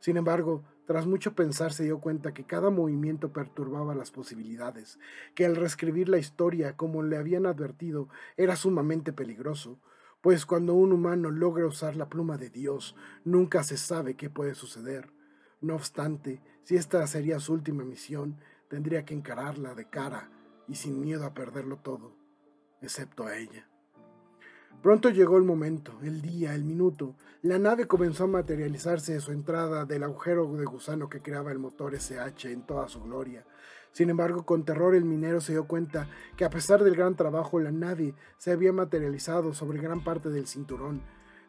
Sin 0.00 0.16
embargo, 0.16 0.64
tras 0.84 1.06
mucho 1.06 1.34
pensar 1.34 1.72
se 1.72 1.84
dio 1.84 2.00
cuenta 2.00 2.34
que 2.34 2.44
cada 2.44 2.70
movimiento 2.70 3.32
perturbaba 3.32 3.94
las 3.94 4.10
posibilidades, 4.10 4.98
que 5.34 5.46
al 5.46 5.54
reescribir 5.54 6.08
la 6.08 6.18
historia 6.18 6.76
como 6.76 7.04
le 7.04 7.16
habían 7.16 7.46
advertido 7.46 8.08
era 8.36 8.56
sumamente 8.56 9.12
peligroso, 9.12 9.78
pues 10.26 10.44
cuando 10.44 10.74
un 10.74 10.92
humano 10.92 11.30
logra 11.30 11.68
usar 11.68 11.94
la 11.94 12.08
pluma 12.08 12.36
de 12.36 12.50
Dios, 12.50 12.96
nunca 13.22 13.62
se 13.62 13.76
sabe 13.76 14.16
qué 14.16 14.28
puede 14.28 14.56
suceder. 14.56 15.12
No 15.60 15.76
obstante, 15.76 16.42
si 16.64 16.74
esta 16.74 17.06
sería 17.06 17.38
su 17.38 17.52
última 17.52 17.84
misión, 17.84 18.40
tendría 18.68 19.04
que 19.04 19.14
encararla 19.14 19.76
de 19.76 19.88
cara 19.88 20.28
y 20.66 20.74
sin 20.74 21.00
miedo 21.00 21.24
a 21.24 21.32
perderlo 21.32 21.76
todo, 21.76 22.16
excepto 22.82 23.24
a 23.24 23.36
ella. 23.36 23.68
Pronto 24.82 25.10
llegó 25.10 25.36
el 25.36 25.44
momento, 25.44 25.96
el 26.02 26.20
día, 26.20 26.56
el 26.56 26.64
minuto. 26.64 27.14
La 27.42 27.60
nave 27.60 27.86
comenzó 27.86 28.24
a 28.24 28.26
materializarse 28.26 29.12
de 29.12 29.20
su 29.20 29.30
entrada 29.30 29.84
del 29.84 30.02
agujero 30.02 30.52
de 30.54 30.64
gusano 30.64 31.08
que 31.08 31.22
creaba 31.22 31.52
el 31.52 31.60
motor 31.60 31.94
SH 31.94 32.50
en 32.50 32.66
toda 32.66 32.88
su 32.88 33.00
gloria. 33.00 33.46
Sin 33.96 34.10
embargo, 34.10 34.44
con 34.44 34.66
terror 34.66 34.94
el 34.94 35.06
minero 35.06 35.40
se 35.40 35.52
dio 35.52 35.66
cuenta 35.66 36.06
que 36.36 36.44
a 36.44 36.50
pesar 36.50 36.84
del 36.84 36.96
gran 36.96 37.16
trabajo, 37.16 37.58
la 37.60 37.72
nave 37.72 38.12
se 38.36 38.52
había 38.52 38.70
materializado 38.70 39.54
sobre 39.54 39.80
gran 39.80 40.04
parte 40.04 40.28
del 40.28 40.46
cinturón. 40.46 41.00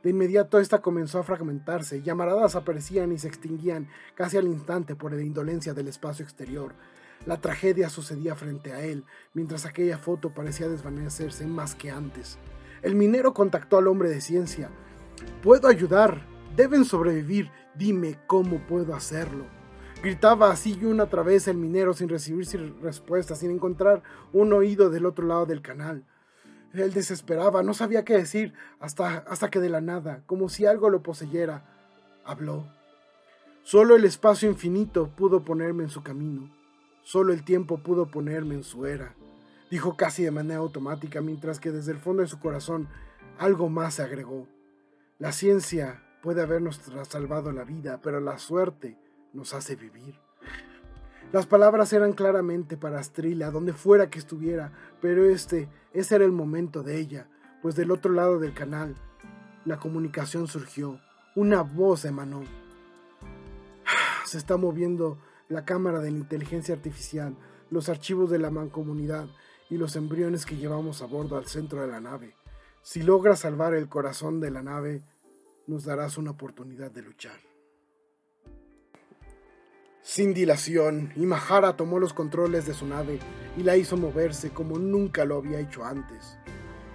De 0.02 0.12
inmediato 0.12 0.58
esta 0.58 0.82
comenzó 0.82 1.20
a 1.20 1.24
fragmentarse, 1.24 2.02
llamaradas 2.02 2.56
aparecían 2.56 3.12
y 3.12 3.18
se 3.18 3.28
extinguían 3.28 3.90
casi 4.16 4.38
al 4.38 4.48
instante 4.48 4.96
por 4.96 5.12
la 5.12 5.22
indolencia 5.22 5.74
del 5.74 5.90
espacio 5.90 6.24
exterior. 6.24 6.72
La 7.26 7.42
tragedia 7.42 7.90
sucedía 7.90 8.34
frente 8.34 8.72
a 8.72 8.80
él, 8.80 9.04
mientras 9.34 9.66
aquella 9.66 9.98
foto 9.98 10.34
parecía 10.34 10.70
desvanecerse 10.70 11.46
más 11.48 11.76
que 11.76 11.92
antes. 11.92 12.38
El 12.82 12.96
minero 12.96 13.34
contactó 13.34 13.78
al 13.78 13.88
hombre 13.88 14.08
de 14.08 14.22
ciencia. 14.22 14.70
Puedo 15.44 15.68
ayudar. 15.68 16.26
Deben 16.56 16.86
sobrevivir. 16.86 17.52
Dime 17.76 18.18
cómo 18.26 18.66
puedo 18.66 18.96
hacerlo. 18.96 19.57
Gritaba 20.02 20.52
así 20.52 20.78
y 20.80 20.86
una 20.86 21.06
otra 21.06 21.24
vez 21.24 21.48
el 21.48 21.58
minero 21.58 21.94
sin 21.94 22.08
recibir 22.08 22.46
respuesta, 22.82 23.36
sin 23.36 23.50
encontrar 23.50 24.04
un 24.32 24.54
oído 24.54 24.92
del 24.92 25.08
otro 25.08 25.26
lado 25.26 25.48
del 25.48 25.64
canal. 25.64 26.06
Él 26.74 26.94
desesperaba, 26.94 27.64
no 27.64 27.74
sabía 27.74 28.06
qué 28.06 28.16
decir, 28.16 28.54
hasta, 28.80 29.18
hasta 29.18 29.50
que 29.50 29.60
de 29.60 29.70
la 29.70 29.82
nada, 29.82 30.22
como 30.28 30.50
si 30.50 30.68
algo 30.68 30.90
lo 30.92 31.02
poseyera, 31.02 31.66
habló. 32.24 32.68
Solo 33.64 33.96
el 33.96 34.06
espacio 34.06 34.50
infinito 34.50 35.10
pudo 35.16 35.44
ponerme 35.44 35.84
en 35.84 35.90
su 35.90 36.04
camino. 36.04 36.54
Solo 37.02 37.34
el 37.34 37.44
tiempo 37.44 37.80
pudo 37.80 38.12
ponerme 38.12 38.54
en 38.54 38.64
su 38.64 38.86
era, 38.86 39.16
dijo 39.72 39.98
casi 39.98 40.24
de 40.24 40.32
manera 40.32 40.60
automática, 40.60 41.22
mientras 41.22 41.60
que 41.60 41.72
desde 41.72 41.92
el 41.92 41.98
fondo 41.98 42.22
de 42.22 42.28
su 42.28 42.40
corazón 42.40 42.88
algo 43.40 43.68
más 43.70 43.96
se 43.96 44.04
agregó. 44.04 44.48
La 45.18 45.32
ciencia 45.32 46.04
puede 46.22 46.44
habernos 46.44 46.82
salvado 47.10 47.52
la 47.52 47.64
vida, 47.64 48.00
pero 48.04 48.20
la 48.20 48.38
suerte 48.38 48.98
nos 49.34 49.54
hace 49.54 49.76
vivir. 49.76 50.20
Las 51.32 51.46
palabras 51.46 51.92
eran 51.92 52.13
claramente 52.13 52.78
para 52.78 53.00
Astrila, 53.00 53.52
donde 53.52 53.74
fuera 53.74 54.10
que 54.10 54.20
estuviera, 54.20 54.72
pero 55.02 55.26
este, 55.26 55.68
ese 55.94 56.16
era 56.16 56.26
el 56.26 56.32
momento 56.32 56.84
de 56.84 56.98
ella, 56.98 57.28
pues 57.62 57.76
del 57.76 57.92
otro 57.92 58.13
lado 58.13 58.40
del 58.40 58.54
canal, 58.54 58.96
la 59.66 59.78
comunicación 59.78 60.48
surgió, 60.48 61.02
una 61.36 61.62
voz 61.63 62.06
emanó. 62.06 62.44
Se 64.26 64.38
está 64.38 64.56
moviendo 64.56 65.18
la 65.50 65.66
cámara 65.66 66.00
de 66.00 66.12
la 66.12 66.18
inteligencia 66.18 66.74
artificial, 66.74 67.36
los 67.70 67.90
archivos 67.90 68.30
de 68.30 68.40
la 68.40 68.50
mancomunidad 68.50 69.28
y 69.70 69.78
los 69.78 69.98
embriones 69.98 70.46
que 70.46 70.56
llevamos 70.56 71.02
a 71.02 71.06
bordo 71.06 71.38
al 71.38 71.48
centro 71.48 71.82
de 71.82 71.88
la 71.88 72.00
nave. 72.00 72.36
Si 72.82 73.04
logras 73.04 73.40
salvar 73.40 73.74
el 73.74 73.90
corazón 73.90 74.40
de 74.40 74.52
la 74.52 74.63
nave, 74.63 75.02
nos 75.68 75.84
darás 75.84 76.18
una 76.18 76.32
oportunidad 76.32 76.90
de 76.92 77.02
luchar. 77.02 77.38
Sin 80.08 80.34
dilación, 80.34 81.12
Imahara 81.17 81.76
tomó 81.76 82.00
los 82.00 82.13
controles 82.13 82.65
de 82.65 82.74
su 82.74 82.88
nave 82.88 83.20
y 83.58 83.63
la 83.63 83.76
hizo 83.76 83.98
moverse 83.98 84.52
como 84.52 84.80
nunca 84.80 85.26
lo 85.26 85.36
había 85.36 85.60
hecho 85.60 85.84
antes. 85.84 86.38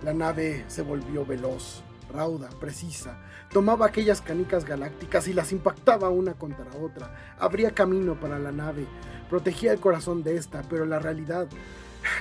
La 0.01 0.14
nave 0.14 0.64
se 0.68 0.81
volvió 0.81 1.27
veloz, 1.27 1.83
rauda, 2.11 2.48
precisa, 2.59 3.22
tomaba 3.51 3.85
aquellas 3.85 4.22
canicas 4.22 4.64
galácticas 4.64 5.29
y 5.29 5.35
las 5.35 5.53
impactaba 5.53 6.09
una 6.09 6.33
contra 6.33 6.75
otra, 6.81 7.37
abría 7.38 7.75
camino 7.75 8.18
para 8.18 8.38
la 8.38 8.51
nave, 8.51 8.87
protegía 9.29 9.72
el 9.72 9.79
corazón 9.79 10.22
de 10.22 10.37
esta, 10.37 10.62
pero 10.62 10.87
la 10.87 10.98
realidad, 10.98 11.48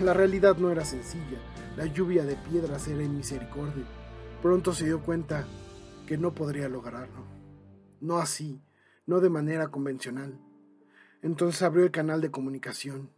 la 0.02 0.14
realidad 0.14 0.58
no 0.58 0.72
era 0.72 0.84
sencilla, 0.84 1.40
la 1.78 1.86
lluvia 1.86 2.26
de 2.26 2.36
piedras 2.36 2.90
era 2.90 3.02
en 3.02 3.16
misericordia. 3.16 3.86
Pronto 4.42 4.74
se 4.74 4.84
dio 4.84 5.02
cuenta 5.02 5.48
que 6.06 6.18
no 6.18 6.36
podría 6.36 6.68
lograrlo, 6.68 7.24
no 8.02 8.18
así, 8.18 8.62
no 9.06 9.22
de 9.22 9.30
manera 9.30 9.70
convencional. 9.70 10.51
Entonces 11.22 11.62
abrió 11.62 11.84
el 11.84 11.92
canal 11.92 12.20
de 12.22 12.32
comunicación 12.32 13.12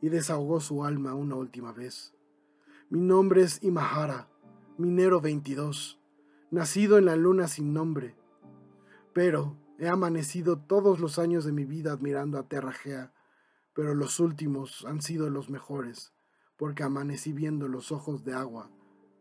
y 0.00 0.10
desahogó 0.10 0.60
su 0.60 0.84
alma 0.84 1.14
una 1.14 1.34
última 1.34 1.72
vez. 1.72 2.14
Mi 2.88 3.00
nombre 3.00 3.42
es 3.42 3.62
Imahara, 3.62 4.28
minero 4.76 5.20
22, 5.20 5.98
nacido 6.50 6.98
en 6.98 7.06
la 7.06 7.16
luna 7.16 7.48
sin 7.48 7.72
nombre. 7.72 8.16
Pero 9.12 9.56
he 9.78 9.88
amanecido 9.88 10.58
todos 10.58 11.00
los 11.00 11.18
años 11.18 11.44
de 11.44 11.52
mi 11.52 11.64
vida 11.64 11.92
admirando 11.92 12.38
a 12.38 12.48
Terragea, 12.48 13.12
pero 13.74 13.94
los 13.94 14.20
últimos 14.20 14.84
han 14.86 15.02
sido 15.02 15.28
los 15.28 15.50
mejores, 15.50 16.12
porque 16.56 16.84
amanecí 16.84 17.32
viendo 17.32 17.66
los 17.66 17.90
ojos 17.90 18.24
de 18.24 18.34
agua 18.34 18.70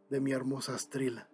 de 0.10 0.22
mi 0.22 0.32
hermosa 0.32 0.76
Astrila. 0.76 1.30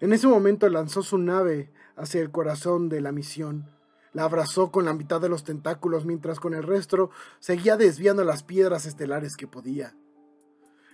En 0.00 0.12
ese 0.12 0.28
momento 0.28 0.68
lanzó 0.68 1.02
su 1.02 1.18
nave 1.18 1.72
hacia 1.96 2.20
el 2.20 2.30
corazón 2.30 2.88
de 2.88 3.00
la 3.00 3.12
misión 3.12 3.68
la 4.12 4.24
abrazó 4.24 4.70
con 4.70 4.84
la 4.84 4.94
mitad 4.94 5.20
de 5.20 5.28
los 5.28 5.44
tentáculos 5.44 6.04
mientras 6.04 6.40
con 6.40 6.54
el 6.54 6.62
resto 6.62 7.10
seguía 7.38 7.76
desviando 7.76 8.24
las 8.24 8.42
piedras 8.42 8.86
estelares 8.86 9.36
que 9.36 9.46
podía. 9.46 9.94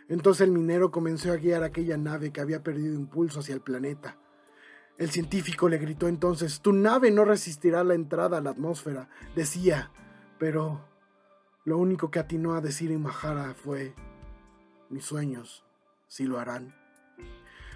Entonces 0.08 0.46
el 0.46 0.52
minero 0.52 0.90
comenzó 0.90 1.32
a 1.32 1.36
guiar 1.36 1.62
aquella 1.62 1.96
nave 1.96 2.32
que 2.32 2.40
había 2.40 2.62
perdido 2.62 2.94
impulso 2.94 3.40
hacia 3.40 3.54
el 3.54 3.60
planeta. 3.60 4.16
El 4.96 5.10
científico 5.10 5.68
le 5.68 5.78
gritó 5.78 6.08
entonces, 6.08 6.60
tu 6.60 6.72
nave 6.72 7.10
no 7.10 7.24
resistirá 7.24 7.84
la 7.84 7.94
entrada 7.94 8.38
a 8.38 8.40
la 8.40 8.50
atmósfera, 8.50 9.08
decía, 9.36 9.92
pero 10.38 10.84
lo 11.64 11.78
único 11.78 12.10
que 12.10 12.18
atinó 12.18 12.54
a 12.54 12.60
decir 12.60 12.90
Imahara 12.90 13.54
fue, 13.54 13.94
mis 14.88 15.04
sueños 15.04 15.64
sí 16.08 16.24
lo 16.24 16.38
harán. 16.40 16.74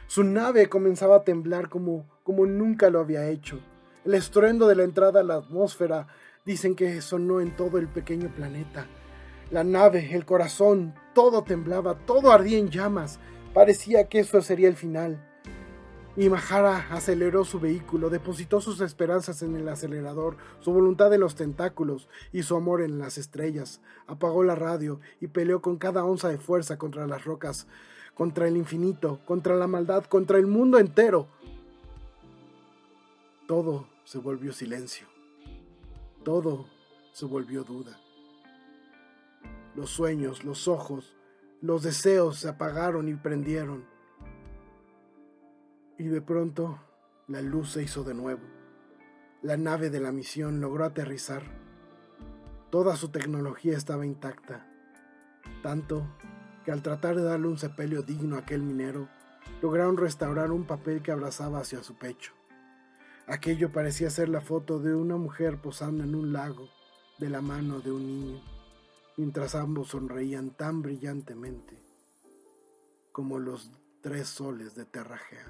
Su 0.07 0.25
nave 0.25 0.69
comenzaba 0.69 1.17
a 1.17 1.25
temblar 1.25 1.69
como, 1.69 2.09
como 2.25 2.47
nunca 2.47 2.91
lo 2.91 3.01
había 3.01 3.29
hecho. 3.29 3.61
El 4.05 4.15
estruendo 4.15 4.67
de 4.67 4.75
la 4.75 4.83
entrada 4.83 5.21
a 5.21 5.23
la 5.23 5.37
atmósfera 5.37 6.09
dicen 6.45 6.75
que 6.75 7.01
sonó 7.01 7.41
en 7.41 7.55
todo 7.55 7.79
el 7.79 7.87
pequeño 7.87 8.31
planeta. 8.35 8.89
La 9.53 9.63
nave, 9.63 10.13
el 10.13 10.25
corazón, 10.25 10.95
todo 11.15 11.45
temblaba, 11.45 11.95
todo 11.95 12.33
ardía 12.33 12.59
en 12.59 12.71
llamas. 12.71 13.21
Parecía 13.55 14.09
que 14.09 14.19
eso 14.19 14.43
sería 14.43 14.67
el 14.67 14.75
final. 14.75 15.25
Y 16.17 16.29
Mahara 16.29 16.89
aceleró 16.91 17.45
su 17.45 17.61
vehículo, 17.61 18.11
depositó 18.11 18.61
sus 18.61 18.81
esperanzas 18.81 19.41
en 19.43 19.55
el 19.55 19.69
acelerador, 19.69 20.37
su 20.59 20.73
voluntad 20.73 21.15
en 21.15 21.21
los 21.21 21.37
tentáculos 21.37 22.09
y 22.33 22.43
su 22.43 22.57
amor 22.57 22.83
en 22.83 22.99
las 22.99 23.19
estrellas. 23.19 23.81
Apagó 24.09 24.43
la 24.43 24.57
radio 24.57 24.99
y 25.21 25.29
peleó 25.29 25.63
con 25.63 25.79
cada 25.79 26.05
onza 26.05 26.29
de 26.29 26.39
fuerza 26.39 26.77
contra 26.77 27.07
las 27.07 27.25
rocas, 27.25 27.69
contra 28.15 28.49
el 28.49 28.57
infinito, 28.57 29.21
contra 29.27 29.55
la 29.55 29.69
maldad, 29.69 30.05
contra 30.07 30.39
el 30.39 30.49
mundo 30.49 30.81
entero. 30.81 31.29
Todo 33.47 33.92
se 34.05 34.19
volvió 34.19 34.53
silencio. 34.53 35.07
Todo 36.25 36.67
se 37.13 37.27
volvió 37.27 37.65
duda. 37.65 37.99
Los 39.75 39.91
sueños, 39.91 40.45
los 40.45 40.69
ojos, 40.69 41.17
los 41.61 41.83
deseos 41.83 42.39
se 42.39 42.49
apagaron 42.49 43.09
y 43.09 43.15
prendieron. 43.15 43.85
Y 45.99 46.05
de 46.05 46.21
pronto 46.21 46.81
la 47.29 47.41
luz 47.41 47.73
se 47.73 47.83
hizo 47.83 48.05
de 48.05 48.15
nuevo. 48.15 48.43
La 49.43 49.57
nave 49.57 49.91
de 49.91 50.01
la 50.01 50.13
misión 50.13 50.61
logró 50.61 50.85
aterrizar. 50.85 51.43
Toda 52.71 52.97
su 52.97 53.11
tecnología 53.11 53.77
estaba 53.77 54.07
intacta, 54.07 54.67
tanto 55.63 56.07
que 56.65 56.73
al 56.73 56.83
tratar 56.83 57.17
de 57.17 57.23
darle 57.23 57.49
un 57.49 57.59
sepelio 57.59 58.03
digno 58.03 58.37
a 58.37 58.41
aquel 58.41 58.63
minero, 58.63 59.09
lograron 59.61 59.97
restaurar 59.97 60.53
un 60.53 60.65
papel 60.65 61.03
que 61.03 61.13
abrazaba 61.13 61.61
hacia 61.61 61.83
su 61.83 61.95
pecho. 61.97 62.33
Aquello 63.27 63.71
parecía 63.71 64.11
ser 64.11 64.29
la 64.29 64.41
foto 64.41 64.79
de 64.79 64.95
una 64.95 65.17
mujer 65.17 65.59
posando 65.59 66.03
en 66.05 66.15
un 66.15 66.33
lago 66.33 66.69
de 67.19 67.31
la 67.31 67.41
mano 67.41 67.81
de 67.81 67.93
un 67.93 68.07
niño, 68.07 68.41
mientras 69.17 69.55
ambos 69.55 69.89
sonreían 69.89 70.51
tan 70.51 70.83
brillantemente 70.83 71.77
como 73.13 73.39
los 73.39 73.71
tres 74.01 74.27
soles 74.29 74.75
de 74.75 74.85
Terragea. 74.85 75.47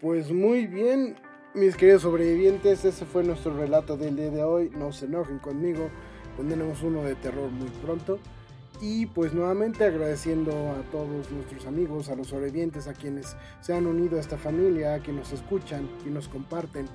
Pues 0.00 0.30
muy 0.30 0.66
bien, 0.66 1.16
mis 1.54 1.76
queridos 1.76 2.02
sobrevivientes, 2.02 2.84
ese 2.84 3.04
fue 3.04 3.24
nuestro 3.24 3.56
relato 3.56 3.96
del 3.96 4.16
día 4.16 4.30
de 4.30 4.44
hoy. 4.44 4.70
No 4.70 4.92
se 4.92 5.06
enojen 5.06 5.40
conmigo, 5.40 5.90
tendremos 6.36 6.82
uno 6.82 7.02
de 7.02 7.16
terror 7.16 7.50
muy 7.50 7.68
pronto. 7.84 8.18
Y 8.80 9.06
pues 9.06 9.34
nuevamente 9.34 9.84
agradeciendo 9.84 10.52
a 10.70 10.80
todos 10.90 11.30
nuestros 11.30 11.66
amigos, 11.66 12.08
a 12.08 12.16
los 12.16 12.28
sobrevivientes, 12.28 12.88
a 12.88 12.94
quienes 12.94 13.36
se 13.60 13.74
han 13.74 13.86
unido 13.86 14.16
a 14.16 14.20
esta 14.20 14.38
familia, 14.38 14.94
a 14.94 15.00
quienes 15.00 15.30
nos 15.30 15.40
escuchan 15.40 15.86
y 16.06 16.08
nos 16.08 16.28
comparten. 16.28 16.86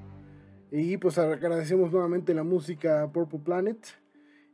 Y 0.72 0.96
pues 0.98 1.18
agradecemos 1.18 1.92
nuevamente 1.92 2.34
la 2.34 2.44
música 2.44 3.10
Purple 3.12 3.40
Planet. 3.40 3.86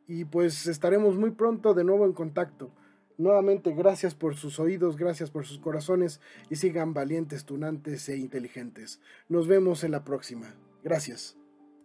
Y 0.08 0.26
pues 0.26 0.66
estaremos 0.68 1.16
muy 1.18 1.30
pronto 1.32 1.76
de 1.76 1.84
nuevo 1.84 2.06
en 2.06 2.14
contacto. 2.14 2.72
Nuevamente, 3.18 3.74
gracias 3.74 4.14
por 4.14 4.36
sus 4.36 4.60
oídos, 4.60 4.98
gracias 4.98 5.32
por 5.32 5.46
sus 5.46 5.60
corazones 5.60 6.20
y 6.50 6.58
sigan 6.58 6.94
valientes, 6.94 7.46
tunantes 7.46 8.10
e 8.10 8.18
inteligentes. 8.18 9.00
Nos 9.30 9.48
vemos 9.48 9.84
en 9.84 9.92
la 9.92 10.04
próxima. 10.04 10.54
Gracias. 10.84 11.38